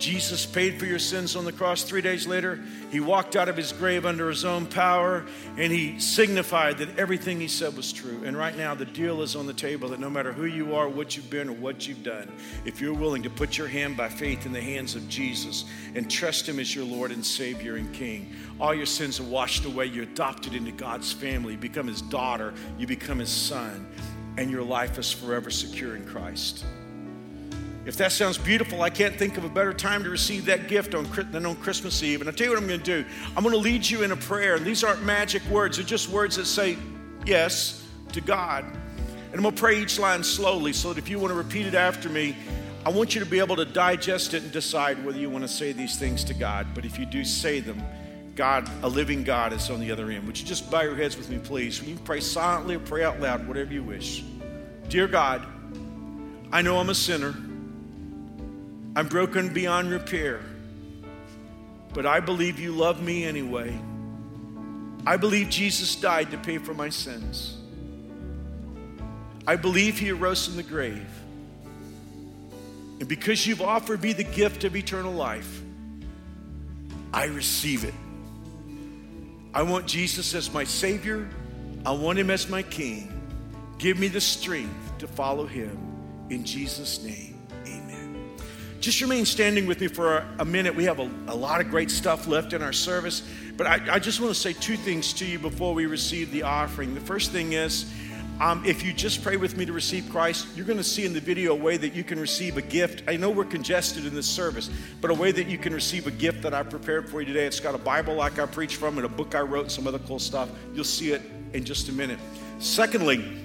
Jesus 0.00 0.46
paid 0.46 0.78
for 0.78 0.86
your 0.86 0.98
sins 0.98 1.36
on 1.36 1.44
the 1.44 1.52
cross. 1.52 1.82
Three 1.82 2.00
days 2.00 2.26
later, 2.26 2.58
he 2.90 3.00
walked 3.00 3.36
out 3.36 3.48
of 3.48 3.56
his 3.56 3.70
grave 3.70 4.06
under 4.06 4.28
his 4.28 4.44
own 4.44 4.66
power 4.66 5.26
and 5.58 5.70
he 5.70 6.00
signified 6.00 6.78
that 6.78 6.98
everything 6.98 7.38
he 7.38 7.48
said 7.48 7.76
was 7.76 7.92
true. 7.92 8.22
And 8.24 8.36
right 8.36 8.56
now, 8.56 8.74
the 8.74 8.86
deal 8.86 9.20
is 9.20 9.36
on 9.36 9.46
the 9.46 9.52
table 9.52 9.90
that 9.90 10.00
no 10.00 10.08
matter 10.08 10.32
who 10.32 10.46
you 10.46 10.74
are, 10.74 10.88
what 10.88 11.16
you've 11.16 11.28
been, 11.28 11.50
or 11.50 11.52
what 11.52 11.86
you've 11.86 12.02
done, 12.02 12.32
if 12.64 12.80
you're 12.80 12.94
willing 12.94 13.22
to 13.22 13.30
put 13.30 13.58
your 13.58 13.68
hand 13.68 13.96
by 13.96 14.08
faith 14.08 14.46
in 14.46 14.52
the 14.52 14.60
hands 14.60 14.96
of 14.96 15.06
Jesus 15.08 15.66
and 15.94 16.10
trust 16.10 16.48
him 16.48 16.58
as 16.58 16.74
your 16.74 16.86
Lord 16.86 17.12
and 17.12 17.24
Savior 17.24 17.76
and 17.76 17.92
King, 17.92 18.34
all 18.58 18.74
your 18.74 18.86
sins 18.86 19.20
are 19.20 19.24
washed 19.24 19.66
away. 19.66 19.84
You're 19.84 20.04
adopted 20.04 20.54
into 20.54 20.72
God's 20.72 21.12
family. 21.12 21.52
You 21.52 21.58
become 21.58 21.86
his 21.86 22.02
daughter, 22.02 22.54
you 22.78 22.86
become 22.86 23.18
his 23.18 23.30
son, 23.30 23.86
and 24.38 24.50
your 24.50 24.62
life 24.62 24.98
is 24.98 25.12
forever 25.12 25.50
secure 25.50 25.94
in 25.94 26.06
Christ. 26.06 26.64
If 27.86 27.96
that 27.96 28.12
sounds 28.12 28.36
beautiful, 28.36 28.82
I 28.82 28.90
can't 28.90 29.16
think 29.16 29.38
of 29.38 29.44
a 29.44 29.48
better 29.48 29.72
time 29.72 30.04
to 30.04 30.10
receive 30.10 30.44
that 30.46 30.68
gift 30.68 30.94
on, 30.94 31.08
than 31.32 31.46
on 31.46 31.56
Christmas 31.56 32.02
Eve. 32.02 32.20
And 32.20 32.28
I'll 32.28 32.34
tell 32.34 32.46
you 32.46 32.52
what 32.52 32.60
I'm 32.60 32.68
going 32.68 32.80
to 32.80 33.02
do. 33.02 33.08
I'm 33.36 33.42
going 33.42 33.54
to 33.54 33.60
lead 33.60 33.88
you 33.88 34.02
in 34.02 34.12
a 34.12 34.16
prayer. 34.16 34.56
And 34.56 34.66
these 34.66 34.84
aren't 34.84 35.02
magic 35.02 35.42
words, 35.46 35.78
they're 35.78 35.86
just 35.86 36.08
words 36.08 36.36
that 36.36 36.44
say 36.44 36.76
yes 37.24 37.86
to 38.12 38.20
God. 38.20 38.64
And 38.64 39.34
I'm 39.34 39.42
going 39.42 39.54
to 39.54 39.60
pray 39.60 39.80
each 39.80 39.98
line 39.98 40.22
slowly 40.22 40.72
so 40.72 40.92
that 40.92 40.98
if 40.98 41.08
you 41.08 41.18
want 41.18 41.30
to 41.30 41.36
repeat 41.36 41.66
it 41.66 41.74
after 41.74 42.08
me, 42.08 42.36
I 42.84 42.90
want 42.90 43.14
you 43.14 43.20
to 43.20 43.26
be 43.26 43.38
able 43.38 43.56
to 43.56 43.64
digest 43.64 44.34
it 44.34 44.42
and 44.42 44.50
decide 44.50 45.04
whether 45.04 45.18
you 45.18 45.30
want 45.30 45.44
to 45.44 45.48
say 45.48 45.72
these 45.72 45.96
things 45.96 46.24
to 46.24 46.34
God. 46.34 46.68
But 46.74 46.84
if 46.84 46.98
you 46.98 47.06
do 47.06 47.24
say 47.24 47.60
them, 47.60 47.82
God, 48.34 48.68
a 48.82 48.88
living 48.88 49.22
God, 49.22 49.52
is 49.52 49.70
on 49.70 49.80
the 49.80 49.92
other 49.92 50.10
end. 50.10 50.26
Would 50.26 50.38
you 50.38 50.46
just 50.46 50.70
bow 50.70 50.80
your 50.82 50.96
heads 50.96 51.16
with 51.16 51.28
me, 51.30 51.38
please? 51.38 51.82
You 51.82 51.96
pray 52.04 52.20
silently 52.20 52.76
or 52.76 52.80
pray 52.80 53.04
out 53.04 53.20
loud, 53.20 53.46
whatever 53.46 53.72
you 53.72 53.82
wish. 53.82 54.24
Dear 54.88 55.06
God, 55.06 55.46
I 56.52 56.62
know 56.62 56.78
I'm 56.78 56.90
a 56.90 56.94
sinner. 56.94 57.34
I'm 58.96 59.08
broken 59.08 59.52
beyond 59.52 59.90
repair, 59.90 60.40
but 61.94 62.06
I 62.06 62.20
believe 62.20 62.58
you 62.58 62.72
love 62.72 63.02
me 63.02 63.24
anyway. 63.24 63.78
I 65.06 65.16
believe 65.16 65.48
Jesus 65.48 65.96
died 65.96 66.30
to 66.32 66.38
pay 66.38 66.58
for 66.58 66.74
my 66.74 66.88
sins. 66.88 67.56
I 69.46 69.56
believe 69.56 69.98
he 69.98 70.10
arose 70.10 70.46
from 70.46 70.56
the 70.56 70.62
grave. 70.62 71.08
And 73.00 73.08
because 73.08 73.46
you've 73.46 73.62
offered 73.62 74.02
me 74.02 74.12
the 74.12 74.24
gift 74.24 74.64
of 74.64 74.76
eternal 74.76 75.12
life, 75.12 75.62
I 77.12 77.24
receive 77.26 77.84
it. 77.84 77.94
I 79.52 79.62
want 79.62 79.86
Jesus 79.86 80.34
as 80.34 80.52
my 80.52 80.64
Savior. 80.64 81.28
I 81.84 81.92
want 81.92 82.18
Him 82.18 82.30
as 82.30 82.48
my 82.48 82.62
King. 82.62 83.12
Give 83.78 83.98
me 83.98 84.08
the 84.08 84.20
strength 84.20 84.98
to 84.98 85.08
follow 85.08 85.46
Him. 85.46 85.76
In 86.28 86.44
Jesus' 86.44 87.02
name. 87.02 87.29
Just 88.80 89.02
remain 89.02 89.26
standing 89.26 89.66
with 89.66 89.82
me 89.82 89.88
for 89.88 90.24
a, 90.38 90.44
minute. 90.44 90.74
We 90.74 90.84
have 90.84 91.00
a, 91.00 91.10
a, 91.28 91.36
lot 91.36 91.60
of 91.60 91.68
great 91.68 91.90
stuff 91.90 92.26
left 92.26 92.54
in 92.54 92.62
our 92.62 92.72
service, 92.72 93.22
but 93.58 93.66
I, 93.66 93.96
I, 93.96 93.98
just 93.98 94.20
want 94.20 94.34
to 94.34 94.40
say 94.40 94.54
two 94.54 94.78
things 94.78 95.12
to 95.14 95.26
you 95.26 95.38
before 95.38 95.74
we 95.74 95.84
receive 95.84 96.32
the 96.32 96.44
offering. 96.44 96.94
The 96.94 97.00
first 97.00 97.30
thing 97.30 97.52
is, 97.52 97.92
um, 98.40 98.64
if 98.64 98.82
you 98.82 98.94
just 98.94 99.22
pray 99.22 99.36
with 99.36 99.54
me 99.58 99.66
to 99.66 99.72
receive 99.74 100.08
Christ, 100.08 100.46
you're 100.56 100.64
going 100.64 100.78
to 100.78 100.84
see 100.84 101.04
in 101.04 101.12
the 101.12 101.20
video 101.20 101.52
a 101.52 101.54
way 101.54 101.76
that 101.76 101.92
you 101.92 102.02
can 102.02 102.18
receive 102.18 102.56
a 102.56 102.62
gift. 102.62 103.02
I 103.06 103.16
know 103.16 103.28
we're 103.28 103.44
congested 103.44 104.06
in 104.06 104.14
this 104.14 104.26
service, 104.26 104.70
but 105.02 105.10
a 105.10 105.14
way 105.14 105.30
that 105.30 105.46
you 105.46 105.58
can 105.58 105.74
receive 105.74 106.06
a 106.06 106.10
gift 106.10 106.40
that 106.40 106.54
I 106.54 106.62
prepared 106.62 107.06
for 107.06 107.20
you 107.20 107.26
today. 107.26 107.44
It's 107.44 107.60
got 107.60 107.74
a 107.74 107.78
Bible 107.78 108.14
like 108.14 108.38
I 108.38 108.46
preached 108.46 108.76
from 108.76 108.96
and 108.96 109.04
a 109.04 109.10
book 109.10 109.34
I 109.34 109.42
wrote, 109.42 109.70
some 109.70 109.86
other 109.86 109.98
cool 109.98 110.18
stuff. 110.18 110.48
You'll 110.72 110.84
see 110.84 111.12
it 111.12 111.20
in 111.52 111.64
just 111.64 111.90
a 111.90 111.92
minute. 111.92 112.18
Secondly, 112.60 113.44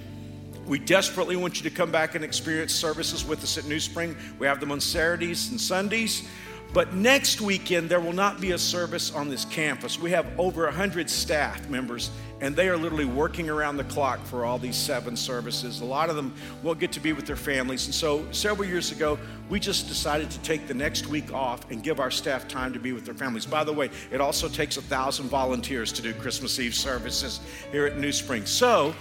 we 0.67 0.80
desperately 0.80 1.36
want 1.36 1.58
you 1.62 1.69
to 1.69 1.75
come 1.75 1.91
back 1.91 2.15
and 2.15 2.23
experience 2.23 2.73
services 2.73 3.23
with 3.23 3.43
us 3.43 3.58
at 3.58 3.65
New 3.65 3.80
Spring. 3.80 4.15
We 4.39 4.47
have 4.47 4.60
them 4.60 4.71
on 4.71 4.80
Saturdays 4.80 5.51
and 5.51 5.62
Sundays. 5.62 6.28
But 6.73 6.93
next 6.93 7.39
weekend, 7.39 7.89
there 7.89 8.01
will 8.01 8.12
not 8.12 8.41
be 8.41 8.51
a 8.51 8.58
service 8.58 9.13
on 9.13 9.30
this 9.30 9.45
campus. 9.45 9.97
We 9.99 10.12
have 10.12 10.28
over 10.38 10.65
100 10.65 11.10
staff 11.10 11.69
members, 11.69 12.10
and 12.41 12.54
they 12.54 12.67
are 12.67 12.75
literally 12.75 13.06
working 13.06 13.49
around 13.49 13.78
the 13.78 13.86
clock 13.86 14.19
for 14.25 14.43
all 14.43 14.58
these 14.58 14.75
seven 14.75 15.15
services. 15.15 15.80
A 15.80 15.86
lot 15.86 16.10
of 16.10 16.17
them 16.17 16.34
will 16.63 16.75
get 16.75 16.91
to 16.93 16.99
be 16.99 17.13
with 17.13 17.28
their 17.28 17.38
families. 17.38 17.86
And 17.86 17.95
so, 17.95 18.30
several 18.32 18.67
years 18.67 18.91
ago, 18.91 19.17
we 19.47 19.58
just 19.58 19.88
decided 19.88 20.30
to 20.32 20.39
take 20.39 20.67
the 20.67 20.73
next 20.73 21.08
week 21.08 21.32
off 21.32 21.69
and 21.71 21.82
give 21.82 22.01
our 22.01 22.12
staff 22.12 22.45
time 22.45 22.73
to 22.73 22.80
be 22.80 22.91
with 22.91 23.06
their 23.06 23.13
families. 23.13 23.45
By 23.45 23.63
the 23.63 23.71
way, 23.71 23.89
it 24.12 24.19
also 24.19 24.49
takes 24.49 24.75
a 24.75 24.82
thousand 24.82 25.30
volunteers 25.30 25.93
to 25.93 26.01
do 26.01 26.13
Christmas 26.13 26.60
Eve 26.60 26.75
services 26.75 27.39
here 27.71 27.86
at 27.86 27.97
New 27.97 28.12
Spring. 28.12 28.45
So, 28.45 28.93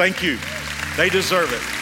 Thank 0.00 0.22
you. 0.22 0.38
They 0.96 1.08
deserve 1.08 1.52
it. 1.52 1.80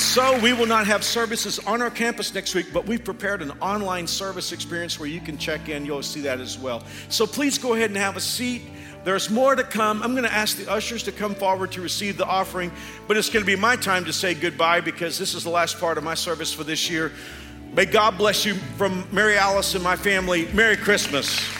So, 0.00 0.40
we 0.40 0.52
will 0.52 0.66
not 0.66 0.88
have 0.88 1.04
services 1.04 1.60
on 1.60 1.82
our 1.82 1.90
campus 1.90 2.34
next 2.34 2.54
week, 2.54 2.72
but 2.72 2.84
we've 2.84 3.04
prepared 3.04 3.42
an 3.42 3.52
online 3.60 4.08
service 4.08 4.50
experience 4.50 4.98
where 4.98 5.08
you 5.08 5.20
can 5.20 5.38
check 5.38 5.68
in. 5.68 5.86
You'll 5.86 6.02
see 6.02 6.22
that 6.22 6.40
as 6.40 6.58
well. 6.58 6.82
So, 7.10 7.26
please 7.26 7.58
go 7.58 7.74
ahead 7.74 7.90
and 7.90 7.96
have 7.96 8.16
a 8.16 8.20
seat. 8.20 8.62
There's 9.04 9.30
more 9.30 9.54
to 9.54 9.62
come. 9.62 10.02
I'm 10.02 10.12
going 10.12 10.24
to 10.24 10.32
ask 10.32 10.56
the 10.56 10.68
ushers 10.70 11.04
to 11.04 11.12
come 11.12 11.34
forward 11.34 11.70
to 11.72 11.80
receive 11.80 12.16
the 12.16 12.26
offering, 12.26 12.72
but 13.06 13.16
it's 13.16 13.30
going 13.30 13.42
to 13.42 13.46
be 13.46 13.56
my 13.56 13.76
time 13.76 14.04
to 14.06 14.12
say 14.12 14.34
goodbye 14.34 14.80
because 14.80 15.16
this 15.16 15.34
is 15.34 15.44
the 15.44 15.50
last 15.50 15.78
part 15.78 15.96
of 15.96 16.02
my 16.02 16.14
service 16.14 16.52
for 16.52 16.64
this 16.64 16.90
year. 16.90 17.12
May 17.72 17.86
God 17.86 18.18
bless 18.18 18.44
you 18.44 18.54
from 18.76 19.06
Mary 19.12 19.36
Alice 19.36 19.74
and 19.74 19.84
my 19.84 19.96
family. 19.96 20.48
Merry 20.52 20.76
Christmas. 20.76 21.59